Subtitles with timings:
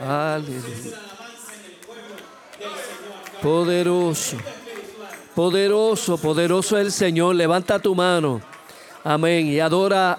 [0.00, 0.96] Aleluya.
[3.42, 4.36] Poderoso.
[5.34, 7.34] Poderoso, poderoso el Señor.
[7.34, 8.40] Levanta tu mano.
[9.04, 9.46] Amén.
[9.46, 10.18] Y adora,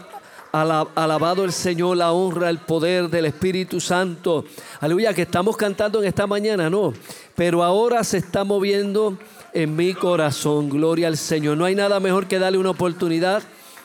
[0.51, 4.45] alabado el Señor, la honra, el poder del Espíritu Santo.
[4.79, 6.93] Aleluya, que estamos cantando en esta mañana, no.
[7.35, 9.17] Pero ahora se está moviendo
[9.51, 10.69] en mi corazón.
[10.69, 11.57] Gloria al Señor.
[11.57, 13.41] No hay nada mejor que darle una oportunidad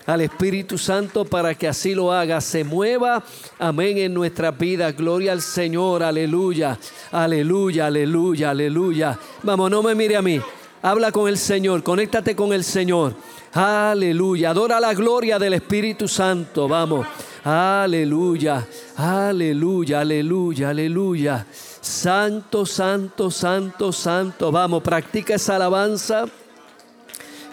[0.06, 3.22] al Espíritu Santo para que así lo haga, se mueva,
[3.58, 4.92] amén, en nuestra vida.
[4.92, 6.78] Gloria al Señor, aleluya,
[7.10, 9.18] aleluya, aleluya, aleluya.
[9.42, 10.40] Vamos, no me mire a mí,
[10.82, 13.14] habla con el Señor, conéctate con el Señor.
[13.52, 17.06] Aleluya, adora la gloria del Espíritu Santo, vamos.
[17.42, 18.66] Aleluya,
[18.96, 21.46] aleluya, aleluya, aleluya.
[21.80, 24.52] Santo, santo, santo, santo.
[24.52, 26.26] Vamos, practica esa alabanza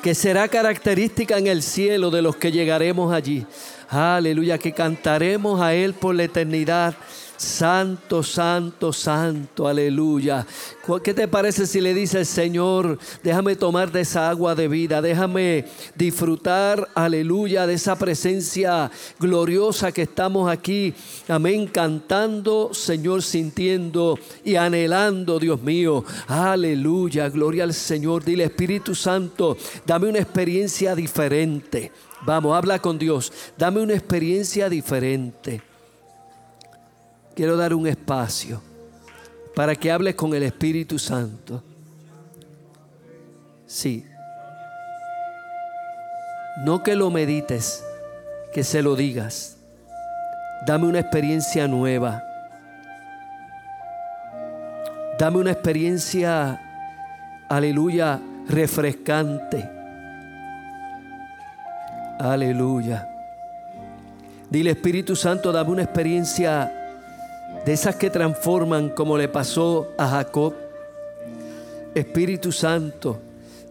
[0.03, 3.45] que será característica en el cielo de los que llegaremos allí.
[3.87, 6.93] Aleluya, que cantaremos a Él por la eternidad.
[7.43, 10.47] Santo, santo, santo, aleluya.
[11.03, 15.65] ¿Qué te parece si le dice Señor, déjame tomar de esa agua de vida, déjame
[15.93, 20.93] disfrutar, aleluya, de esa presencia gloriosa que estamos aquí,
[21.27, 28.23] amén, cantando, Señor, sintiendo y anhelando, Dios mío, aleluya, gloria al Señor.
[28.23, 31.91] Dile, Espíritu Santo, dame una experiencia diferente.
[32.25, 35.72] Vamos, habla con Dios, dame una experiencia diferente
[37.35, 38.61] quiero dar un espacio
[39.55, 41.63] para que hables con el Espíritu Santo.
[43.65, 44.05] Sí.
[46.63, 47.83] No que lo medites,
[48.53, 49.57] que se lo digas.
[50.65, 52.23] Dame una experiencia nueva.
[55.19, 56.59] Dame una experiencia,
[57.49, 59.69] aleluya, refrescante.
[62.19, 63.09] Aleluya.
[64.49, 66.82] Dile Espíritu Santo, dame una experiencia
[67.65, 70.53] de esas que transforman como le pasó a Jacob.
[71.95, 73.19] Espíritu Santo,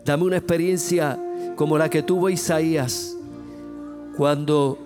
[0.05, 1.19] dame una experiencia
[1.57, 3.15] como la que tuvo Isaías
[4.17, 4.79] cuando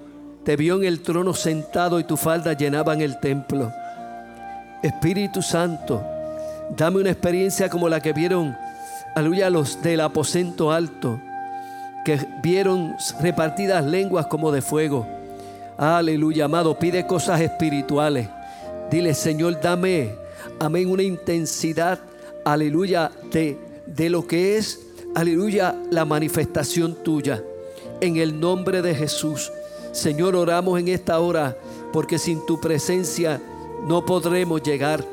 [0.45, 3.73] te vio en el trono sentado y tu falda llenaban el templo.
[4.83, 6.03] Espíritu Santo,
[6.77, 8.57] dame una experiencia como la que vieron,
[9.15, 11.21] aleluya, los del aposento alto,
[12.05, 15.07] que vieron repartidas lenguas como de fuego.
[15.77, 18.29] Aleluya, amado, pide cosas espirituales.
[18.91, 20.15] Dile, Señor, dame,
[20.61, 21.99] amén, una intensidad,
[22.45, 24.81] aleluya, de, de lo que es,
[25.17, 27.43] aleluya, la manifestación tuya.
[28.01, 29.51] En el nombre de Jesús.
[29.91, 31.57] Señor, oramos en esta hora
[31.93, 33.41] porque sin tu presencia
[33.89, 35.05] no podremos llegar.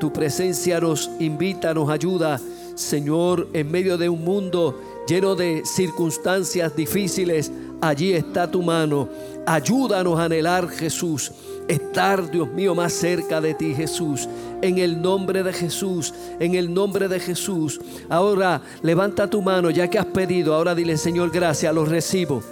[0.00, 2.40] Tu presencia nos invita, nos ayuda.
[2.74, 9.08] Señor, en medio de un mundo lleno de circunstancias difíciles, allí está tu mano.
[9.46, 11.30] Ayúdanos a anhelar, Jesús
[11.72, 14.28] estar, Dios mío, más cerca de ti, Jesús.
[14.60, 17.80] En el nombre de Jesús, en el nombre de Jesús.
[18.08, 20.54] Ahora levanta tu mano, ya que has pedido.
[20.54, 22.42] Ahora dile, Señor, gracias, lo recibo.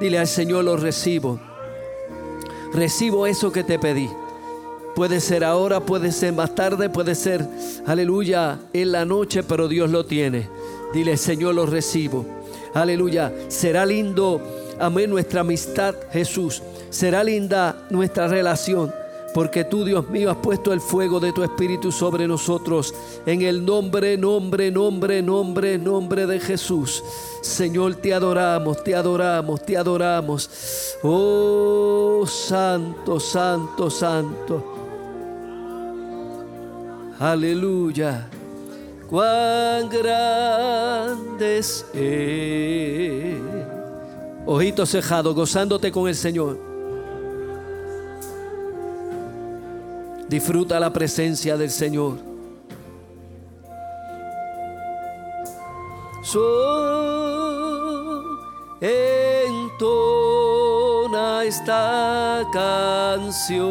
[0.00, 1.40] Dile al Señor, lo recibo.
[2.72, 4.08] Recibo eso que te pedí.
[4.94, 7.46] Puede ser ahora, puede ser más tarde, puede ser,
[7.86, 10.48] aleluya, en la noche, pero Dios lo tiene.
[10.92, 12.26] Dile, Señor, lo recibo.
[12.74, 13.32] Aleluya.
[13.48, 14.40] Será lindo,
[14.78, 18.92] amén, nuestra amistad, Jesús será linda nuestra relación.
[19.34, 22.94] Porque tú, Dios mío, has puesto el fuego de tu Espíritu sobre nosotros.
[23.26, 27.04] En el nombre, nombre, nombre, nombre, nombre de Jesús.
[27.42, 30.50] Señor, te adoramos, te adoramos, te adoramos.
[31.02, 34.64] Oh, santo, santo, santo.
[37.20, 38.28] Aleluya.
[39.08, 43.57] Cuán grandes es.
[44.50, 46.58] Ojitos cejados, gozándote con el Señor.
[50.26, 52.14] Disfruta la presencia del Señor.
[56.22, 56.40] So,
[58.80, 59.84] entona
[61.44, 63.68] esta canción.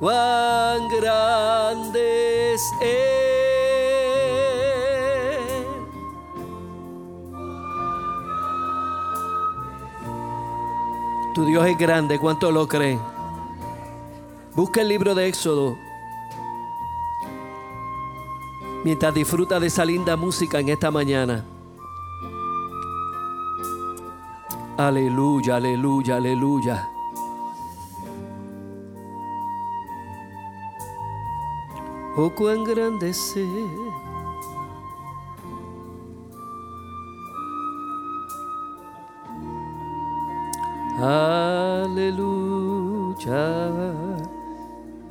[0.00, 1.87] Cuán grandes
[11.38, 12.98] Tu Dios es grande, ¿cuánto lo creen?
[14.56, 15.78] Busca el libro de Éxodo.
[18.82, 21.44] Mientras disfruta de esa linda música en esta mañana.
[24.76, 26.88] Aleluya, aleluya, aleluya.
[32.16, 33.14] Oh, cuán grande
[41.00, 42.26] Aleluya.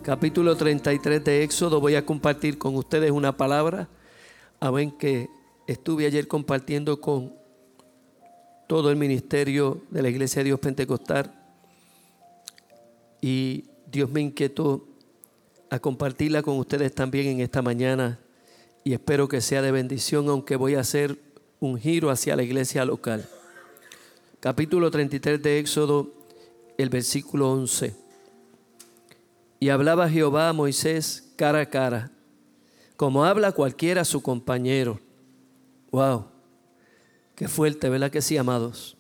[0.04, 3.88] Capítulo 33 de Éxodo, voy a compartir con ustedes una palabra.
[4.60, 5.30] Amén, que
[5.66, 7.34] estuve ayer compartiendo con
[8.68, 11.34] todo el ministerio de la Iglesia de Dios Pentecostal
[13.22, 14.86] y Dios me inquietó
[15.70, 18.20] a compartirla con ustedes también en esta mañana
[18.84, 21.18] y espero que sea de bendición, aunque voy a hacer
[21.62, 23.26] un giro hacia la iglesia local.
[24.48, 26.10] Capítulo 33 de Éxodo,
[26.78, 27.94] el versículo 11.
[29.60, 32.12] Y hablaba Jehová a Moisés cara a cara,
[32.96, 35.02] como habla cualquiera a su compañero.
[35.92, 36.28] Wow,
[37.36, 38.96] qué fuerte, ¿verdad que sí, amados?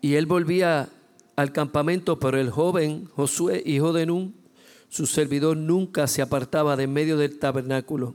[0.00, 0.88] Y él volvía
[1.36, 4.34] al campamento, pero el joven Josué, hijo de Nun,
[4.88, 8.14] su servidor nunca se apartaba de en medio del tabernáculo.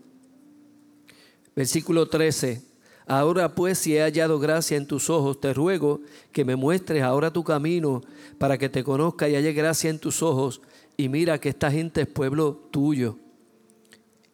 [1.56, 2.69] Versículo 13.
[3.10, 6.00] Ahora pues si he hallado gracia en tus ojos, te ruego
[6.32, 8.04] que me muestres ahora tu camino
[8.38, 10.62] para que te conozca y halle gracia en tus ojos
[10.96, 13.18] y mira que esta gente es pueblo tuyo.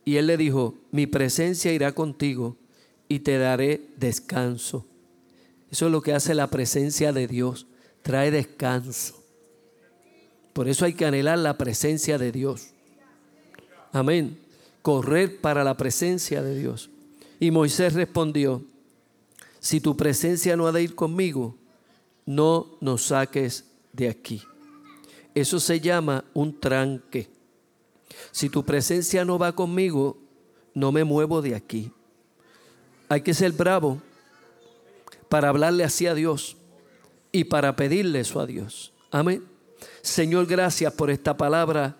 [0.03, 2.57] Y él le dijo, mi presencia irá contigo
[3.07, 4.85] y te daré descanso.
[5.71, 7.67] Eso es lo que hace la presencia de Dios,
[8.01, 9.23] trae descanso.
[10.51, 12.71] Por eso hay que anhelar la presencia de Dios.
[13.93, 14.37] Amén.
[14.81, 16.89] Correr para la presencia de Dios.
[17.39, 18.63] Y Moisés respondió,
[19.59, 21.57] si tu presencia no ha de ir conmigo,
[22.25, 24.41] no nos saques de aquí.
[25.33, 27.29] Eso se llama un tranque.
[28.31, 30.17] Si tu presencia no va conmigo,
[30.73, 31.91] no me muevo de aquí.
[33.09, 34.01] Hay que ser bravo
[35.29, 36.57] para hablarle así a Dios
[37.31, 38.93] y para pedirle eso a Dios.
[39.11, 39.43] Amén.
[40.01, 41.97] Señor, gracias por esta palabra.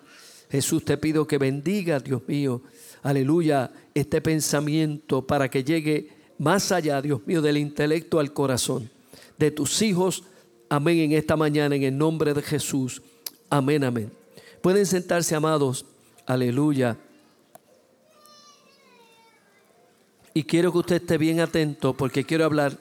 [0.49, 2.61] Jesús, te pido que bendiga, Dios mío,
[3.05, 6.09] aleluya, este pensamiento para que llegue
[6.39, 8.89] más allá, Dios mío, del intelecto al corazón
[9.37, 10.23] de tus hijos.
[10.69, 13.03] Amén en esta mañana, en el nombre de Jesús.
[13.47, 14.11] Amén, amén.
[14.59, 15.85] Pueden sentarse, amados.
[16.25, 16.97] Aleluya.
[20.33, 22.75] Y quiero que usted esté bien atento porque quiero hablar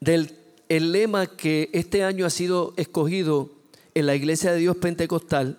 [0.00, 0.34] del
[0.70, 3.50] el lema que este año ha sido escogido
[3.94, 5.58] en la Iglesia de Dios Pentecostal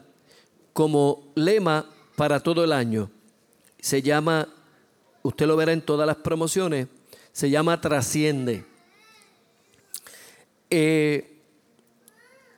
[0.74, 1.86] como lema
[2.16, 3.10] para todo el año.
[3.80, 4.48] Se llama,
[5.22, 6.88] usted lo verá en todas las promociones,
[7.32, 8.66] se llama Trasciende.
[10.70, 11.32] Eh,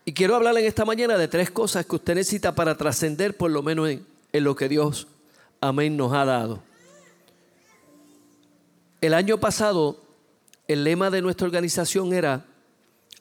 [0.06, 3.52] y quiero hablarle en esta mañana de tres cosas que usted necesita para trascender, por
[3.52, 5.08] lo menos en, en lo que Dios,
[5.60, 6.64] amén, nos ha dado.
[9.02, 10.08] El año pasado
[10.68, 12.46] el lema de nuestra organización era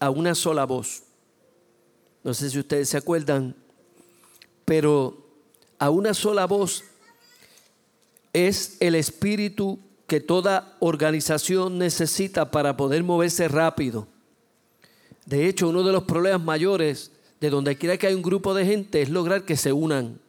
[0.00, 1.02] a una sola voz.
[2.24, 3.54] No sé si ustedes se acuerdan,
[4.64, 5.25] pero
[5.78, 6.84] a una sola voz
[8.32, 14.06] es el espíritu que toda organización necesita para poder moverse rápido.
[15.24, 18.64] De hecho, uno de los problemas mayores de donde quiera que hay un grupo de
[18.64, 20.20] gente es lograr que se unan.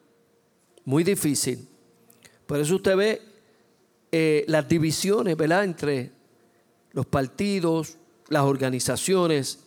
[0.83, 1.67] Muy difícil.
[2.45, 3.21] Por eso usted ve
[4.11, 6.11] eh, las divisiones, ¿verdad?, entre
[6.94, 7.97] los partidos,
[8.29, 9.59] las organizaciones,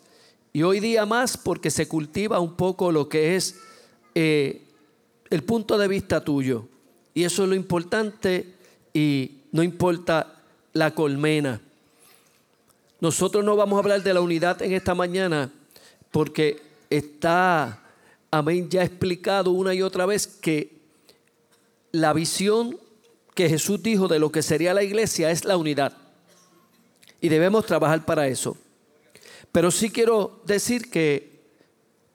[0.52, 3.60] y hoy día más porque se cultiva un poco lo que es
[4.14, 4.66] eh,
[5.30, 6.66] el punto de vista tuyo.
[7.14, 8.54] Y eso es lo importante
[8.92, 10.42] y no importa
[10.72, 11.60] la colmena.
[13.00, 15.50] Nosotros no vamos a hablar de la unidad en esta mañana
[16.10, 16.60] porque
[16.90, 17.82] está,
[18.30, 20.80] amén, ya explicado una y otra vez que
[21.92, 22.78] la visión
[23.34, 25.96] que Jesús dijo de lo que sería la iglesia es la unidad.
[27.20, 28.56] Y debemos trabajar para eso.
[29.52, 31.40] Pero sí quiero decir que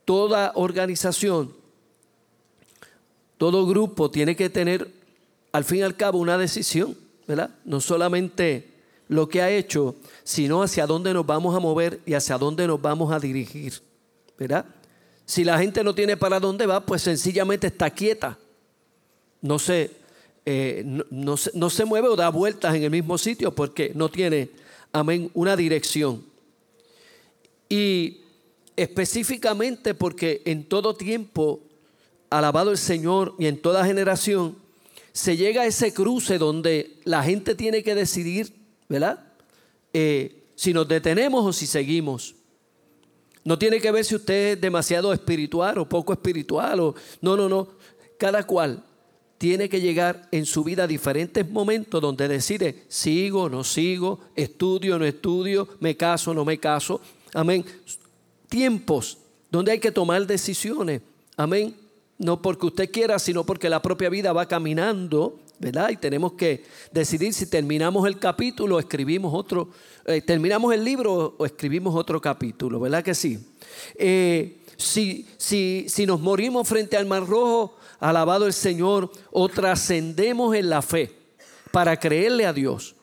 [0.04, 1.54] toda organización,
[3.38, 4.90] todo grupo tiene que tener
[5.52, 7.50] al fin y al cabo una decisión, ¿verdad?
[7.64, 8.68] No solamente
[9.08, 12.80] lo que ha hecho, sino hacia dónde nos vamos a mover y hacia dónde nos
[12.80, 13.80] vamos a dirigir,
[14.38, 14.66] ¿verdad?
[15.24, 18.38] Si la gente no tiene para dónde va, pues sencillamente está quieta.
[19.42, 19.90] No se,
[20.44, 24.50] eh, no, no se mueve o da vueltas en el mismo sitio porque no tiene
[24.92, 26.24] amén, una dirección.
[27.68, 28.20] Y
[28.76, 31.60] específicamente porque en todo tiempo,
[32.30, 34.56] alabado el Señor y en toda generación,
[35.12, 38.52] se llega a ese cruce donde la gente tiene que decidir,
[38.88, 39.24] ¿verdad?
[39.92, 42.34] Eh, si nos detenemos o si seguimos.
[43.44, 46.80] No tiene que ver si usted es demasiado espiritual o poco espiritual.
[46.80, 47.68] O, no, no, no.
[48.18, 48.82] Cada cual
[49.38, 54.98] tiene que llegar en su vida a diferentes momentos donde decide, sigo, no sigo, estudio,
[54.98, 57.00] no estudio, me caso, no me caso.
[57.32, 57.64] Amén.
[58.48, 59.18] Tiempos
[59.50, 61.02] donde hay que tomar decisiones.
[61.36, 61.85] Amén.
[62.18, 65.90] No porque usted quiera, sino porque la propia vida va caminando ¿verdad?
[65.90, 69.70] Y tenemos que decidir si terminamos el capítulo o escribimos otro,
[70.04, 73.38] eh, terminamos el libro o escribimos otro capítulo, ¿verdad que sí?
[73.94, 80.54] Eh, si, si, si nos morimos frente al Mar Rojo, alabado el Señor, o trascendemos
[80.54, 81.12] en la fe
[81.72, 82.94] para creerle a Dios,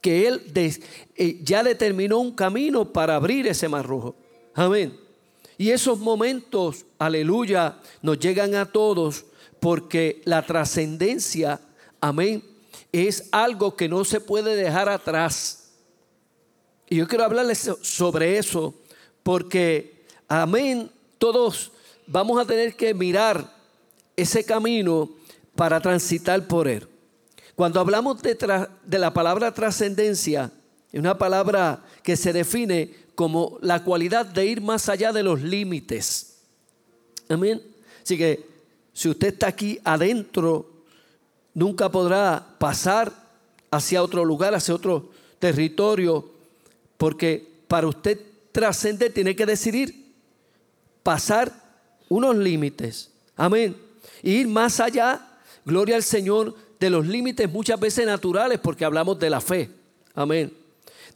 [0.00, 4.16] que Él eh, ya determinó un camino para abrir ese Mar Rojo.
[4.54, 4.98] Amén.
[5.60, 9.26] Y esos momentos, aleluya, nos llegan a todos
[9.60, 11.60] porque la trascendencia,
[12.00, 12.42] amén,
[12.92, 15.72] es algo que no se puede dejar atrás.
[16.88, 18.72] Y yo quiero hablarles sobre eso
[19.22, 21.72] porque, amén, todos
[22.06, 23.54] vamos a tener que mirar
[24.16, 25.10] ese camino
[25.56, 26.88] para transitar por él.
[27.54, 30.50] Cuando hablamos de, la palabra trascendencia,
[30.90, 35.42] es una palabra que se define como la cualidad de ir más allá de los
[35.42, 36.38] límites.
[37.28, 37.60] Amén.
[38.02, 38.46] Así que
[38.94, 40.70] si usted está aquí adentro,
[41.52, 43.12] nunca podrá pasar
[43.70, 46.30] hacia otro lugar, hacia otro territorio,
[46.96, 48.18] porque para usted
[48.52, 50.14] trascender tiene que decidir
[51.02, 51.52] pasar
[52.08, 53.10] unos límites.
[53.36, 53.76] Amén.
[54.22, 55.28] ir más allá,
[55.66, 59.68] gloria al Señor, de los límites muchas veces naturales, porque hablamos de la fe.
[60.14, 60.50] Amén.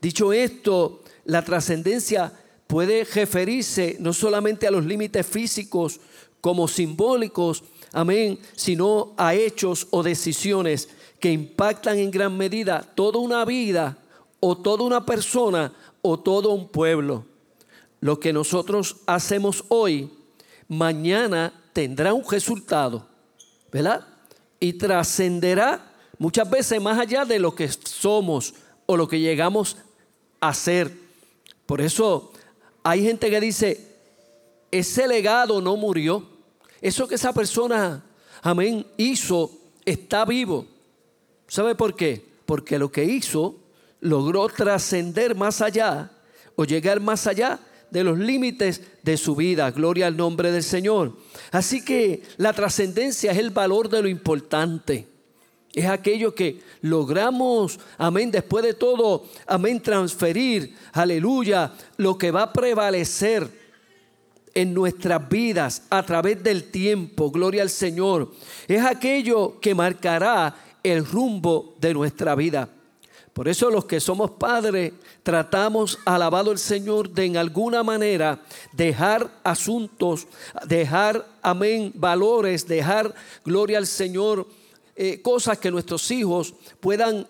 [0.02, 2.32] Dicho esto, la trascendencia
[2.66, 6.00] puede referirse no solamente a los límites físicos
[6.40, 10.88] como simbólicos, amén, sino a hechos o decisiones
[11.20, 13.96] que impactan en gran medida toda una vida
[14.40, 17.24] o toda una persona o todo un pueblo.
[18.00, 20.10] Lo que nosotros hacemos hoy,
[20.68, 23.06] mañana tendrá un resultado,
[23.72, 24.06] ¿verdad?
[24.60, 28.52] Y trascenderá muchas veces más allá de lo que somos
[28.84, 29.78] o lo que llegamos
[30.40, 31.03] a ser.
[31.66, 32.32] Por eso
[32.82, 33.94] hay gente que dice,
[34.70, 36.28] ese legado no murió.
[36.80, 38.04] Eso que esa persona,
[38.42, 39.50] amén, hizo,
[39.84, 40.66] está vivo.
[41.48, 42.24] ¿Sabe por qué?
[42.44, 43.56] Porque lo que hizo
[44.00, 46.10] logró trascender más allá
[46.56, 47.58] o llegar más allá
[47.90, 49.70] de los límites de su vida.
[49.70, 51.16] Gloria al nombre del Señor.
[51.52, 55.06] Así que la trascendencia es el valor de lo importante.
[55.74, 62.52] Es aquello que logramos, amén, después de todo, amén, transferir, aleluya, lo que va a
[62.52, 63.50] prevalecer
[64.54, 68.30] en nuestras vidas a través del tiempo, gloria al Señor.
[68.68, 70.54] Es aquello que marcará
[70.84, 72.68] el rumbo de nuestra vida.
[73.32, 74.92] Por eso los que somos padres
[75.24, 78.40] tratamos, alabado el Señor, de en alguna manera
[78.70, 80.28] dejar asuntos,
[80.68, 83.12] dejar, amén, valores, dejar,
[83.44, 84.46] gloria al Señor,
[84.96, 87.26] eh, cosas que nuestros hijos puedan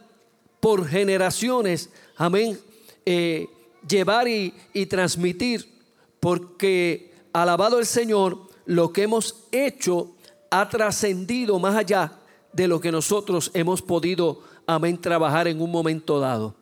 [0.60, 2.58] por generaciones, amén,
[3.06, 3.46] eh,
[3.88, 4.52] llevar y,
[4.86, 5.68] transmitir,
[6.20, 10.12] porque alabado el Señor, lo que hemos hecho
[10.50, 12.12] ha trascendido más allá
[12.52, 16.54] de lo que nosotros hemos podido, amén, trabajar en un momento dado.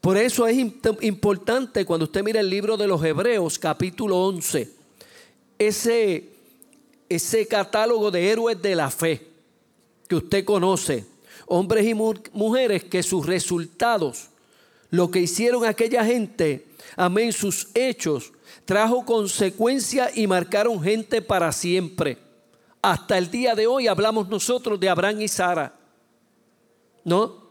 [0.00, 0.56] Por eso es
[1.00, 4.70] importante cuando usted mira el libro de los Hebreos, capítulo 11,
[5.58, 6.28] ese,
[7.08, 9.29] ese catálogo de héroes de la fe
[10.10, 11.06] que usted conoce,
[11.46, 14.30] hombres y mujeres que sus resultados,
[14.90, 18.32] lo que hicieron aquella gente, amén, sus hechos,
[18.64, 22.18] trajo consecuencia y marcaron gente para siempre.
[22.82, 25.76] Hasta el día de hoy hablamos nosotros de Abraham y Sara.
[27.04, 27.44] ¿No?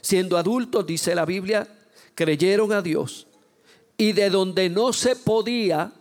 [0.00, 1.68] Siendo adultos, dice la Biblia,
[2.14, 3.26] creyeron a Dios.
[3.98, 5.92] Y de donde no se podía,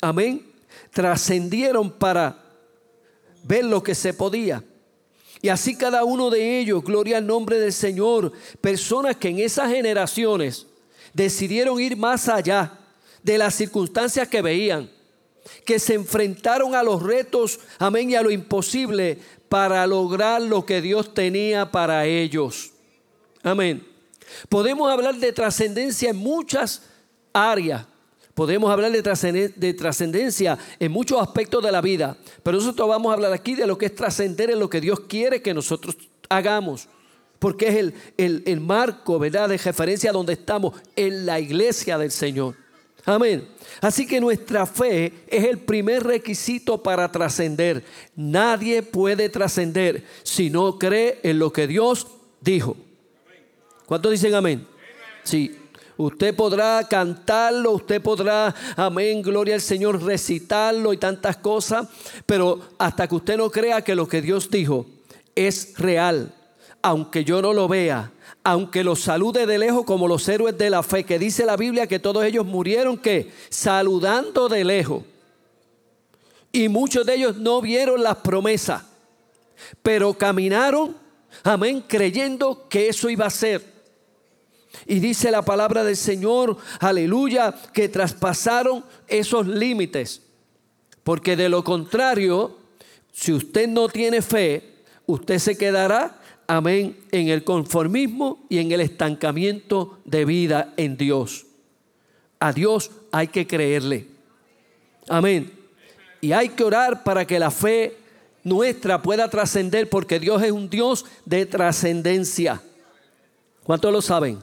[0.00, 0.52] amén,
[0.92, 2.44] trascendieron para
[3.42, 4.62] ver lo que se podía.
[5.42, 9.70] Y así cada uno de ellos, gloria al nombre del Señor, personas que en esas
[9.70, 10.66] generaciones
[11.12, 12.78] decidieron ir más allá
[13.22, 14.90] de las circunstancias que veían,
[15.64, 20.80] que se enfrentaron a los retos, amén, y a lo imposible para lograr lo que
[20.80, 22.72] Dios tenía para ellos.
[23.42, 23.86] Amén.
[24.48, 26.82] Podemos hablar de trascendencia en muchas
[27.32, 27.86] áreas,
[28.36, 33.32] Podemos hablar de trascendencia en muchos aspectos de la vida, pero nosotros vamos a hablar
[33.32, 35.96] aquí de lo que es trascender en lo que Dios quiere que nosotros
[36.28, 36.86] hagamos,
[37.38, 42.56] porque es el, el, marco, ¿verdad?, de referencia donde estamos, en la iglesia del Señor.
[43.06, 43.48] Amén.
[43.80, 47.84] Así que nuestra fe es el primer requisito para trascender.
[48.16, 52.06] Nadie puede trascender si no cree en lo que Dios
[52.42, 52.76] dijo.
[53.86, 54.66] ¿Cuántos dicen amén?
[55.22, 55.56] Sí,
[55.96, 61.88] Usted podrá cantarlo, usted podrá, amén, gloria al Señor, recitarlo y tantas cosas,
[62.26, 64.86] pero hasta que usted no crea que lo que Dios dijo
[65.34, 66.34] es real,
[66.82, 68.12] aunque yo no lo vea,
[68.44, 71.86] aunque los salude de lejos como los héroes de la fe, que dice la Biblia
[71.86, 75.02] que todos ellos murieron que saludando de lejos.
[76.52, 78.82] Y muchos de ellos no vieron las promesas,
[79.82, 81.06] pero caminaron
[81.42, 83.75] Amén, creyendo que eso iba a ser.
[84.84, 90.22] Y dice la palabra del Señor, aleluya, que traspasaron esos límites.
[91.02, 92.56] Porque de lo contrario,
[93.12, 94.74] si usted no tiene fe,
[95.06, 101.46] usted se quedará, amén, en el conformismo y en el estancamiento de vida en Dios.
[102.38, 104.08] A Dios hay que creerle.
[105.08, 105.52] Amén.
[106.20, 107.96] Y hay que orar para que la fe
[108.42, 112.62] nuestra pueda trascender, porque Dios es un Dios de trascendencia.
[113.64, 114.38] ¿Cuántos lo saben?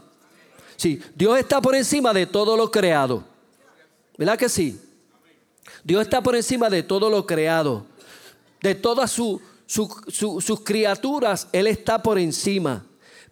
[0.76, 3.24] Sí, Dios está por encima de todo lo creado.
[4.18, 4.80] ¿Verdad que sí?
[5.84, 7.86] Dios está por encima de todo lo creado.
[8.62, 12.86] De todas sus criaturas, Él está por encima.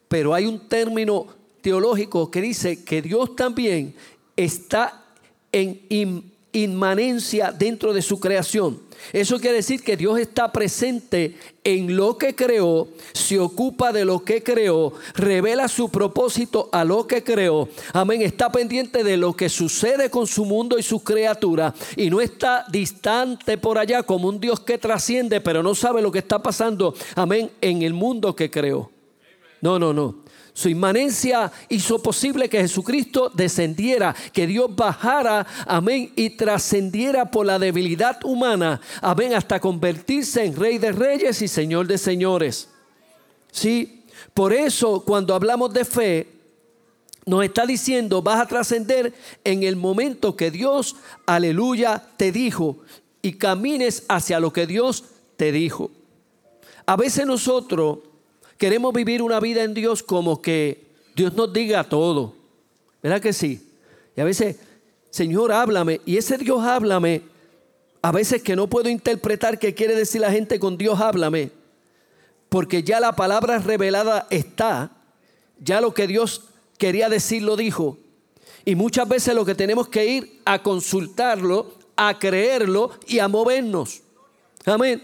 [0.08, 1.28] Pero hay un término
[1.62, 3.96] teológico que dice que Dios también
[4.36, 5.06] está
[5.52, 8.80] en inmanencia dentro de su creación.
[9.14, 14.24] Eso quiere decir que Dios está presente en lo que creó, se ocupa de lo
[14.24, 17.68] que creó, revela su propósito a lo que creó.
[17.94, 18.22] Amén.
[18.22, 22.66] Está pendiente de lo que sucede con su mundo y sus criaturas y no está
[22.70, 26.94] distante por allá como un Dios que trasciende, pero no sabe lo que está pasando.
[27.16, 27.52] Amén.
[27.60, 28.92] En el mundo que creó.
[29.62, 30.21] No, no, no.
[30.54, 37.58] Su inmanencia hizo posible que Jesucristo descendiera, que Dios bajara, amén, y trascendiera por la
[37.58, 42.68] debilidad humana, amén, hasta convertirse en Rey de Reyes y Señor de Señores.
[43.52, 44.04] Sí,
[44.34, 46.28] por eso cuando hablamos de fe,
[47.26, 52.78] nos está diciendo, vas a trascender en el momento que Dios, aleluya, te dijo
[53.22, 55.06] y camines hacia lo que Dios
[55.38, 55.92] te dijo.
[56.86, 58.00] A veces nosotros
[58.62, 62.36] queremos vivir una vida en Dios como que Dios nos diga todo.
[63.02, 63.68] ¿Verdad que sí?
[64.16, 64.58] Y a veces,
[65.10, 66.00] Señor, háblame.
[66.06, 67.24] Y ese Dios háblame,
[68.04, 71.50] a veces que no puedo interpretar qué quiere decir la gente con Dios háblame.
[72.50, 74.92] Porque ya la palabra revelada está.
[75.58, 76.44] Ya lo que Dios
[76.78, 77.98] quería decir lo dijo.
[78.64, 84.04] Y muchas veces lo que tenemos que ir a consultarlo, a creerlo y a movernos.
[84.66, 85.02] Amén.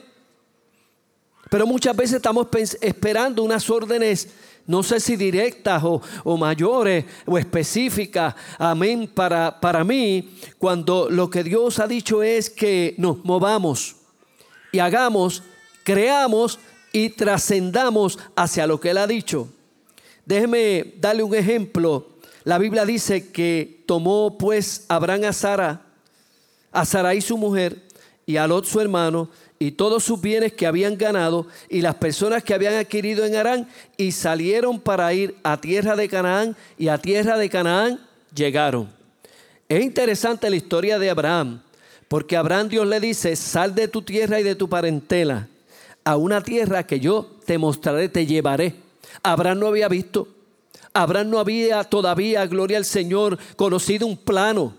[1.49, 2.47] Pero muchas veces estamos
[2.81, 4.29] esperando unas órdenes,
[4.65, 11.43] no sé si directas o, mayores o específicas, amén, para, para mí, cuando lo que
[11.43, 13.95] Dios ha dicho es que nos movamos
[14.71, 15.43] y hagamos,
[15.83, 16.59] creamos
[16.91, 19.47] y trascendamos hacia lo que Él ha dicho.
[20.25, 22.09] Déjeme darle un ejemplo.
[22.43, 25.81] La Biblia dice que tomó pues Abraham a Sara,
[26.71, 27.87] a Sara y su mujer,
[28.25, 32.43] y a Lot su hermano, y todos sus bienes que habían ganado y las personas
[32.43, 33.67] que habían adquirido en Arán
[33.97, 37.99] y salieron para ir a tierra de Canaán y a tierra de Canaán
[38.33, 38.89] llegaron.
[39.67, 41.61] Es interesante la historia de Abraham,
[42.07, 45.47] porque Abraham Dios le dice, sal de tu tierra y de tu parentela
[46.03, 48.75] a una tierra que yo te mostraré, te llevaré.
[49.23, 50.27] Abraham no había visto,
[50.93, 54.73] Abraham no había todavía, gloria al Señor, conocido un plano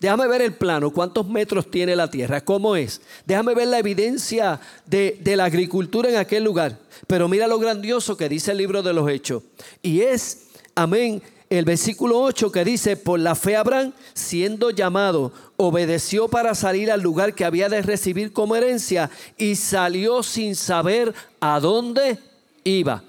[0.00, 3.02] Déjame ver el plano, cuántos metros tiene la tierra, cómo es.
[3.26, 6.78] Déjame ver la evidencia de, de, la agricultura en aquel lugar.
[7.06, 9.42] Pero mira lo grandioso que dice el libro de los Hechos.
[9.82, 16.28] Y es, amén, el versículo 8 que dice, por la fe Abraham, siendo llamado, obedeció
[16.28, 21.60] para salir al lugar que había de recibir como herencia y salió sin saber a
[21.60, 22.18] dónde
[22.64, 23.04] iba.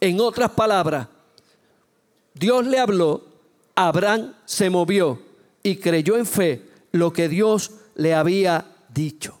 [0.00, 1.06] En otras palabras,
[2.34, 3.22] Dios le habló,
[3.76, 5.29] Abraham se movió
[5.62, 9.38] y creyó en fe lo que Dios le había dicho.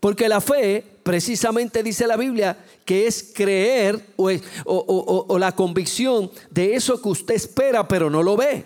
[0.00, 7.00] Porque la fe, precisamente dice la Biblia, que es creer o, la convicción de eso
[7.00, 8.64] que usted espera pero no lo ve.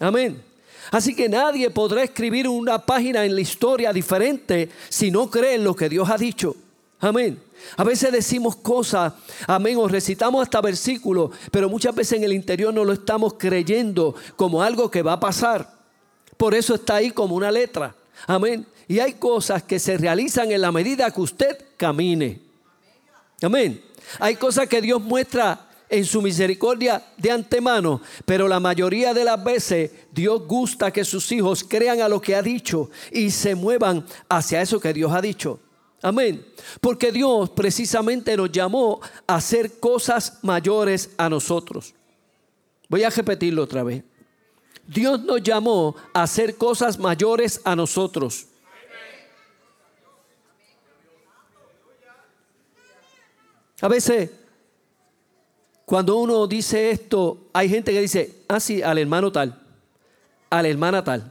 [0.00, 0.42] Amén.
[0.90, 5.64] Así que nadie podrá escribir una página en la historia diferente si no cree en
[5.64, 6.54] lo que Dios ha dicho.
[7.00, 7.40] Amén.
[7.76, 9.14] A veces decimos cosas,
[9.46, 14.14] amén, o recitamos hasta versículos, pero muchas veces en el interior no lo estamos creyendo
[14.36, 15.83] como algo que va a pasar.
[16.36, 17.94] Por eso está ahí como una letra.
[18.26, 18.66] Amén.
[18.88, 22.40] Y hay cosas que se realizan en la medida que usted camine.
[23.42, 23.82] Amén.
[24.18, 29.42] Hay cosas que Dios muestra en su misericordia de antemano, pero la mayoría de las
[29.42, 34.04] veces Dios gusta que sus hijos crean a lo que ha dicho y se muevan
[34.28, 35.60] hacia eso que Dios ha dicho.
[36.02, 36.44] Amén.
[36.80, 41.94] Porque Dios precisamente nos llamó a hacer cosas mayores a nosotros.
[42.88, 44.04] Voy a repetirlo otra vez.
[44.86, 48.46] Dios nos llamó a hacer cosas mayores a nosotros.
[53.80, 54.30] A veces,
[55.84, 59.60] cuando uno dice esto, hay gente que dice, ah, sí, al hermano tal,
[60.48, 61.30] a la hermana tal.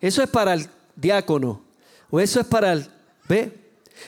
[0.00, 1.62] Eso es para el diácono,
[2.10, 2.86] o eso es para el,
[3.28, 3.52] ¿ve?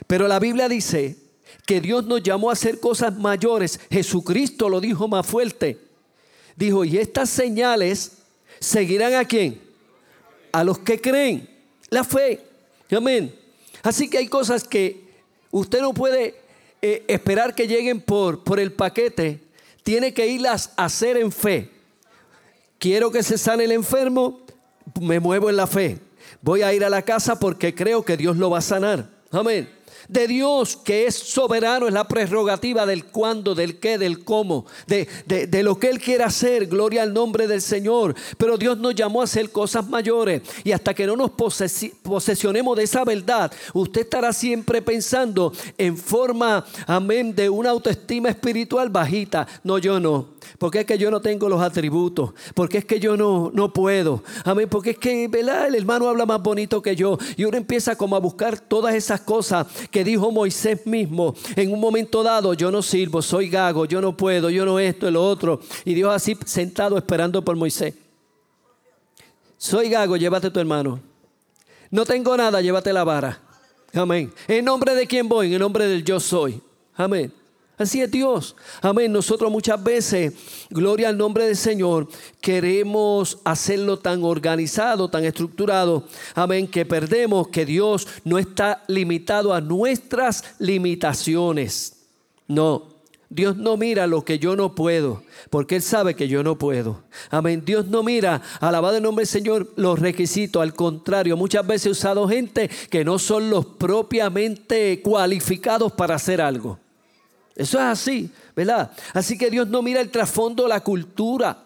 [0.07, 1.17] Pero la Biblia dice
[1.65, 3.81] que Dios nos llamó a hacer cosas mayores.
[3.91, 5.79] Jesucristo lo dijo más fuerte.
[6.57, 8.19] Dijo, y estas señales
[8.61, 9.61] seguirán a quién?
[10.53, 11.49] A los que creen.
[11.91, 12.41] La fe.
[12.91, 13.35] Amén.
[13.83, 15.05] Así que hay cosas que
[15.51, 16.35] usted no puede
[16.81, 19.41] eh, esperar que lleguen por, por el paquete.
[19.83, 21.71] Tiene que irlas a hacer en fe.
[22.79, 24.41] Quiero que se sane el enfermo,
[25.01, 25.99] me muevo en la fe.
[26.41, 29.09] Voy a ir a la casa porque creo que Dios lo va a sanar.
[29.31, 29.74] Amén
[30.09, 35.09] de Dios que es soberano, es la prerrogativa del cuándo, del qué, del cómo, de,
[35.27, 36.67] de, lo que Él quiere hacer.
[36.67, 38.15] Gloria al nombre del Señor.
[38.39, 42.83] Pero Dios nos llamó a hacer cosas mayores y hasta que no nos posesionemos de
[42.83, 49.47] esa verdad, usted estará siempre pensando en forma, amén, de una autoestima espiritual bajita.
[49.63, 50.35] No, yo no.
[50.59, 52.33] Porque es que yo no tengo los atributos.
[52.55, 54.23] Porque es que yo no, no puedo.
[54.45, 54.69] Amén.
[54.69, 55.67] Porque es que ¿verdad?
[55.67, 57.19] el hermano habla más bonito que yo.
[57.37, 61.37] Y uno empieza como a buscar todas esas cosas que dijo Moisés mismo.
[61.55, 65.09] En un momento dado, yo no sirvo, soy gago, yo no puedo, yo no esto,
[65.09, 65.61] lo otro.
[65.85, 67.95] Y Dios así sentado esperando por Moisés.
[69.57, 70.99] Soy gago, llévate tu hermano.
[71.93, 73.41] No tengo nada, llévate la vara.
[73.93, 74.35] Amén.
[74.49, 75.55] ¿En nombre de quién voy?
[75.55, 76.61] En nombre del yo soy.
[76.97, 77.33] Amén.
[77.77, 78.55] Así es Dios.
[78.83, 79.13] Amén.
[79.13, 80.33] Nosotros muchas veces,
[80.71, 82.09] gloria al nombre del Señor,
[82.41, 86.05] queremos hacerlo tan organizado, tan estructurado.
[86.35, 86.69] Amén.
[86.69, 92.05] Que perdemos que Dios no está limitado a nuestras limitaciones.
[92.47, 92.95] No.
[93.29, 97.03] Dios no mira lo que yo no puedo, porque Él sabe que yo no puedo.
[97.31, 97.65] Amén.
[97.65, 100.63] Dios no mira, alabado el nombre del Señor, los requisitos.
[100.63, 106.41] Al contrario, muchas veces he usado gente que no son los propiamente cualificados para hacer
[106.41, 106.79] algo.
[107.57, 108.91] Eso es así, ¿verdad?
[109.13, 111.65] Así que Dios no mira el trasfondo, la cultura.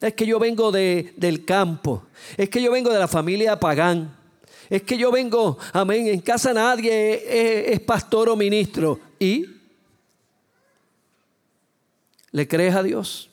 [0.00, 2.06] Es que yo vengo de, del campo.
[2.36, 4.14] Es que yo vengo de la familia pagán.
[4.70, 8.98] Es que yo vengo, amén, en casa nadie es, pastor o ministro.
[9.18, 9.46] ¿Y?
[12.30, 13.30] ¿Le crees a Dios?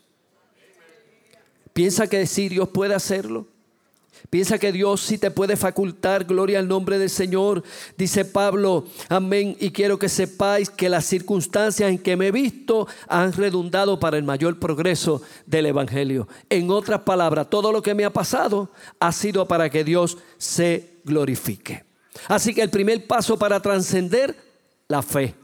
[1.73, 3.47] ¿Piensa que sí Dios puede hacerlo?
[4.29, 7.63] Piensa que Dios sí te puede facultar, gloria al nombre del Señor.
[7.97, 9.57] Dice Pablo, amén.
[9.59, 14.17] Y quiero que sepáis que las circunstancias en que me he visto han redundado para
[14.17, 16.27] el mayor progreso del Evangelio.
[16.49, 20.99] En otras palabras, todo lo que me ha pasado ha sido para que Dios se
[21.03, 21.83] glorifique.
[22.27, 24.35] Así que el primer paso para trascender,
[24.87, 25.35] la fe.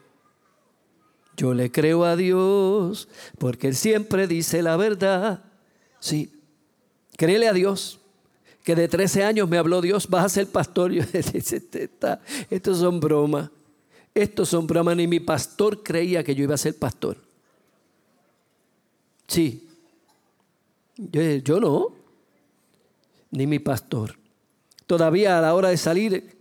[1.38, 5.44] Yo le creo a Dios porque Él siempre dice la verdad.
[6.00, 6.42] Sí,
[7.16, 8.00] créele a Dios
[8.68, 10.92] que de 13 años me habló Dios, vas a ser pastor.
[10.92, 11.62] Yo decía,
[12.50, 13.50] estos son bromas.
[14.14, 14.98] Estos son bromas.
[14.98, 17.16] Ni mi pastor creía que yo iba a ser pastor.
[19.26, 19.70] Sí.
[20.98, 21.94] Yo, no.
[23.32, 24.18] Ni mi pastor.
[24.86, 26.38] Todavía a la hora de salir,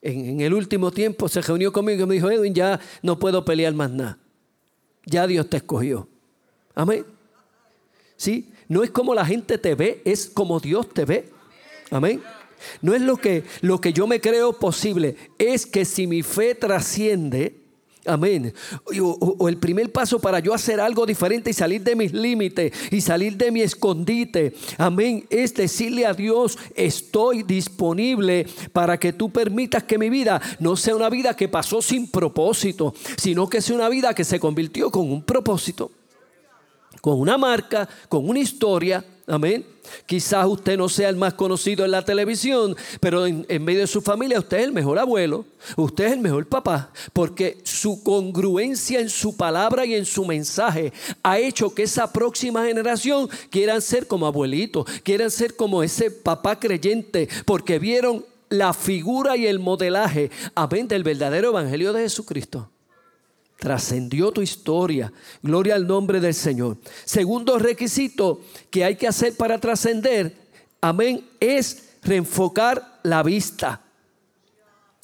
[0.00, 3.44] en, en, el último tiempo, se reunió conmigo y me dijo, Edwin, ya no puedo
[3.44, 4.16] pelear más nada.
[5.04, 6.08] Ya Dios te escogió.
[6.74, 7.04] Amén.
[8.16, 8.54] Sí.
[8.68, 11.36] No es como la gente te ve, es como Dios te ve.
[11.90, 12.22] Amén.
[12.82, 16.54] No es lo que, lo que yo me creo posible, es que si mi fe
[16.54, 17.54] trasciende,
[18.08, 18.54] Amén.
[19.00, 23.00] O, el primer paso para yo hacer algo diferente y salir de mis límites y
[23.00, 24.54] salir de mi escondite.
[24.78, 25.26] Amén.
[25.28, 30.96] Es decirle a Dios, estoy disponible para que tú permitas que mi vida no sea
[30.96, 35.10] una vida que pasó sin propósito, sino que sea una vida que se convirtió con
[35.10, 35.90] un propósito,
[37.02, 39.04] con una marca, con una historia.
[39.28, 39.62] Amén.
[40.06, 44.00] Quizás usted no sea el más conocido en la televisión, pero en, medio de su
[44.00, 45.44] familia usted es el mejor abuelo,
[45.76, 50.94] usted es el mejor papá, porque su congruencia en su palabra y en su mensaje
[51.22, 56.58] ha hecho que esa próxima generación quieran ser como abuelito, quieran ser como ese papá
[56.58, 62.70] creyente, porque vieron la figura y el modelaje, amén, del verdadero evangelio de Jesucristo.
[63.58, 65.12] Trascendió tu historia.
[65.42, 66.78] Gloria al nombre del Señor.
[67.04, 68.40] Segundo requisito
[68.70, 70.34] que hay que hacer para trascender,
[70.80, 73.82] amén, es reenfocar la vista.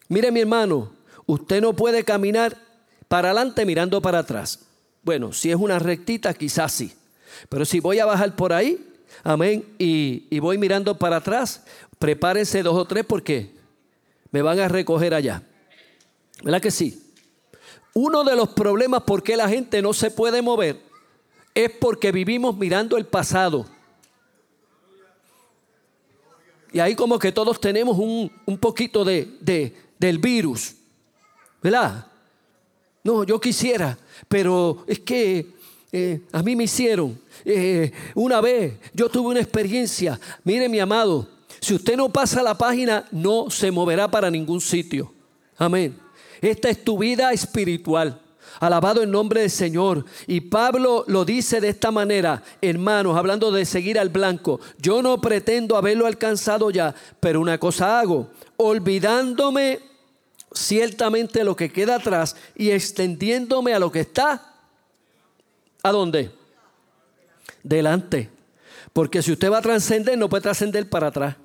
[0.09, 0.93] Mire mi hermano,
[1.27, 2.57] usted no puede caminar
[3.09, 4.61] para adelante mirando para atrás.
[5.03, 6.93] Bueno, si es una rectita, quizás sí.
[7.49, 8.87] Pero si voy a bajar por ahí,
[9.23, 11.65] amén, y, voy mirando para atrás,
[11.99, 13.51] prepárense dos o tres porque
[14.31, 15.43] me van a recoger allá.
[16.43, 17.04] ¿Verdad que sí?
[17.95, 20.81] Uno de los problemas por qué la gente no se puede mover
[21.55, 23.67] es porque vivimos mirando el pasado.
[26.73, 30.75] Y ahí como que todos tenemos un, poquito de, del virus.
[31.63, 32.07] ¿Verdad?
[33.05, 33.97] No, yo quisiera,
[34.29, 35.47] pero es que
[35.93, 37.17] eh, a mí me hicieron.
[37.45, 40.19] Eh, una vez yo tuve una experiencia.
[40.43, 41.29] Mire mi amado,
[41.61, 45.13] si usted no pasa la página, no se moverá para ningún sitio.
[45.57, 46.04] Amén.
[46.45, 48.21] Esta es tu vida espiritual.
[48.61, 50.05] Alabado el nombre del Señor.
[50.27, 54.61] Y Pablo lo dice de esta manera, hermanos, hablando de seguir al blanco.
[54.79, 58.29] Yo no pretendo haberlo alcanzado ya, pero una cosa hago,
[58.59, 59.81] olvidándome
[60.53, 64.55] ciertamente lo que queda atrás y extendiéndome a lo que está.
[65.83, 66.31] ¿A dónde?
[67.63, 68.29] Delante.
[68.93, 71.37] Porque si usted va a trascender, no puede trascender para atrás.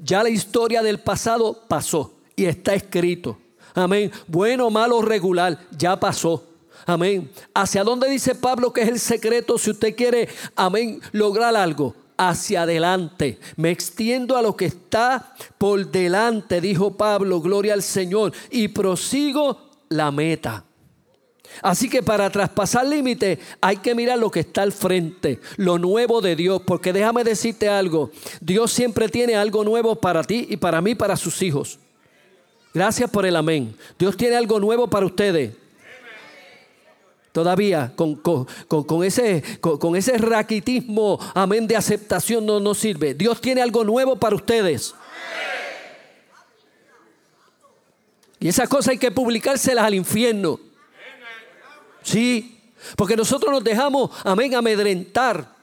[0.00, 3.38] Ya la historia del pasado pasó y está escrito.
[3.76, 4.10] Amén.
[4.26, 6.42] Bueno, malo, regular, ya pasó.
[6.86, 7.30] Amén.
[7.52, 11.94] ¿Hacia dónde dice Pablo que es el secreto si usted quiere, amén, lograr algo?
[12.16, 13.38] Hacia adelante.
[13.56, 19.58] Me extiendo a lo que está por delante, dijo Pablo, gloria al Señor, y prosigo
[19.90, 20.64] la meta.
[21.60, 26.22] Así que para traspasar límites hay que mirar lo que está al frente, lo nuevo
[26.22, 28.10] de Dios, porque déjame decirte algo,
[28.40, 31.78] Dios siempre tiene algo nuevo para ti y para mí, para sus hijos.
[32.76, 33.74] Gracias por el amén.
[33.98, 35.54] Dios tiene algo nuevo para ustedes.
[37.32, 43.14] Todavía con, ese, con, ese raquitismo, amén, de aceptación no nos sirve.
[43.14, 44.94] Dios tiene algo nuevo para ustedes.
[48.40, 50.60] Y esas cosas hay que publicárselas al infierno.
[52.02, 52.60] Sí,
[52.94, 55.55] porque nosotros nos dejamos, amén, amedrentar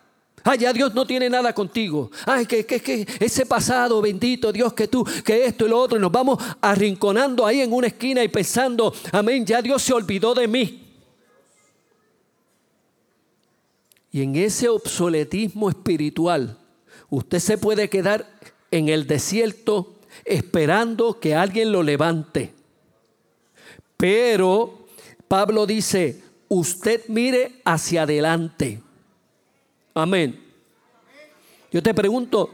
[0.43, 2.11] Ay, ya Dios no tiene nada contigo.
[2.25, 5.97] Ay, que, que, que ese pasado, bendito Dios, que tú, que esto y lo otro.
[5.97, 10.33] Y nos vamos arrinconando ahí en una esquina y pensando, amén, ya Dios se olvidó
[10.33, 10.83] de mí.
[14.11, 16.57] Y en ese obsoletismo espiritual,
[17.09, 18.29] usted se puede quedar
[18.69, 22.53] en el desierto esperando que alguien lo levante.
[23.97, 24.85] Pero
[25.27, 28.82] Pablo dice, usted mire hacia adelante.
[29.93, 30.39] Amén.
[31.71, 32.49] Yo te pregunto,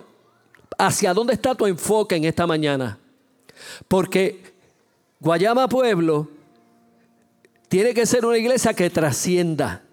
[0.78, 2.98] ¿hacia dónde está tu enfoque en esta mañana?
[3.88, 4.54] Porque
[5.20, 6.30] Guayama Pueblo
[7.68, 9.84] tiene que ser una iglesia que trascienda.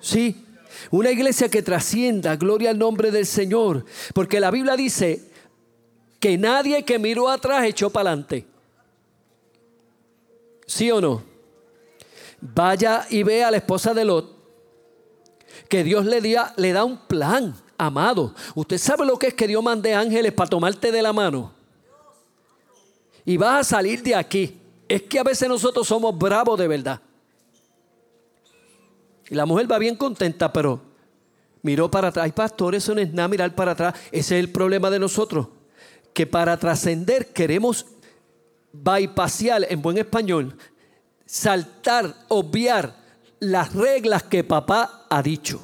[0.00, 0.44] Sí,
[0.90, 3.84] una iglesia que trascienda, gloria al nombre del Señor.
[4.14, 5.30] Porque la Biblia dice
[6.18, 8.46] que nadie que miró atrás echó para adelante.
[10.66, 11.22] ¿Sí o no?
[12.40, 14.41] Vaya y vea a la esposa de Lot
[15.72, 18.34] que Dios le, le da un plan, amado.
[18.54, 21.50] ¿Usted sabe lo que es que Dios mande ángeles para tomarte de la mano?
[23.24, 24.60] Y vas a salir de aquí.
[24.86, 27.00] Es que a veces nosotros somos bravos de verdad.
[29.30, 30.78] Y la mujer va bien contenta, pero
[31.62, 32.26] miró para atrás.
[32.26, 33.94] Ay, pastor, eso no es nada mirar para atrás.
[34.08, 35.48] Ese es el problema de nosotros.
[36.12, 37.86] Que para trascender queremos
[38.74, 40.54] bypassar en buen español,
[41.24, 43.01] saltar, obviar
[43.42, 45.60] las reglas que papá ha dicho.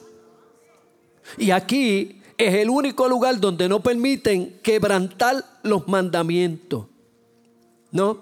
[1.37, 6.87] Y aquí es el único lugar donde no permiten quebrantar los mandamientos.
[7.93, 8.21] ¿No?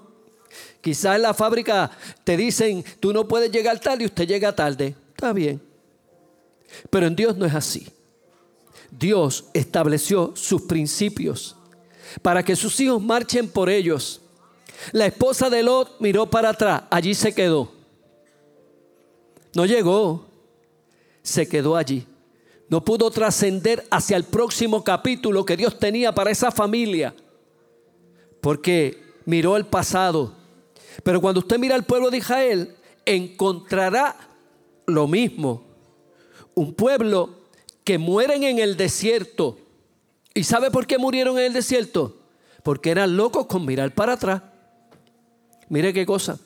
[0.83, 1.91] Quizás en la fábrica
[2.23, 4.95] te dicen, tú no puedes llegar tarde y usted llega tarde.
[5.15, 5.63] Está bien.
[6.91, 7.89] Pero en Dios no es así.
[8.91, 11.57] Dios estableció sus principios
[12.21, 14.21] para que sus hijos marchen por ellos.
[14.93, 17.76] La esposa de Lot miró para atrás, allí se quedó.
[19.57, 20.27] No llegó,
[21.23, 22.07] se quedó allí.
[22.69, 27.15] No pudo trascender hacia el próximo capítulo que Dios tenía para esa familia,
[28.43, 30.35] porque miró el pasado.
[31.03, 34.15] Pero cuando usted mira al pueblo de Israel, encontrará
[34.85, 35.65] lo mismo.
[36.55, 37.31] Un pueblo
[37.83, 39.57] que mueren en el desierto.
[40.35, 42.19] ¿Y sabe por qué murieron en el desierto?
[42.63, 44.43] Porque eran locos con mirar para atrás.
[45.71, 46.39] Mire qué cosa.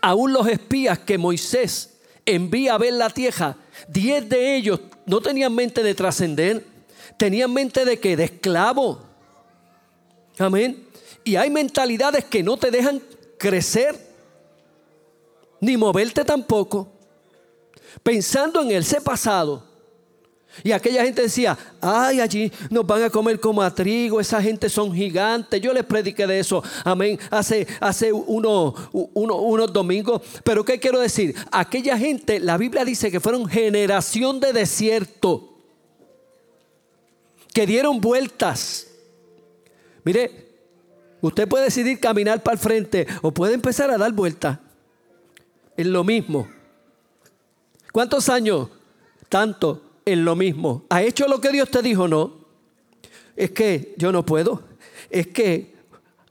[0.00, 3.56] Aún los espías que Moisés envía a ver la tierra,
[3.88, 6.64] diez de ellos no tenían mente de trascender,
[7.16, 9.00] tenían mente de que de esclavo.
[10.38, 10.86] Amén.
[11.24, 13.02] Y hay mentalidades que no te dejan
[13.38, 13.98] crecer,
[15.60, 16.88] ni moverte tampoco,
[18.02, 19.67] pensando en ese pasado.
[20.64, 24.68] Y aquella gente decía, ay, allí nos van a comer como a trigo, esa gente
[24.68, 25.60] son gigantes.
[25.60, 30.22] Yo les prediqué de eso, amén, hace, hace uno, unos domingos.
[30.44, 31.34] Pero ¿qué quiero decir?
[31.50, 35.56] Aquella gente, la Biblia dice que fueron generación de desierto,
[37.52, 38.86] que dieron vueltas.
[40.04, 40.48] Mire,
[41.20, 44.58] usted puede decidir caminar para el frente o puede empezar a dar vueltas.
[45.76, 46.48] Es lo mismo.
[47.92, 48.68] ¿Cuántos años?
[49.28, 50.84] Tanto en lo mismo.
[50.88, 52.08] ¿Ha hecho lo que Dios te dijo?
[52.08, 52.38] No.
[53.36, 54.62] Es que yo no puedo.
[55.10, 55.74] Es que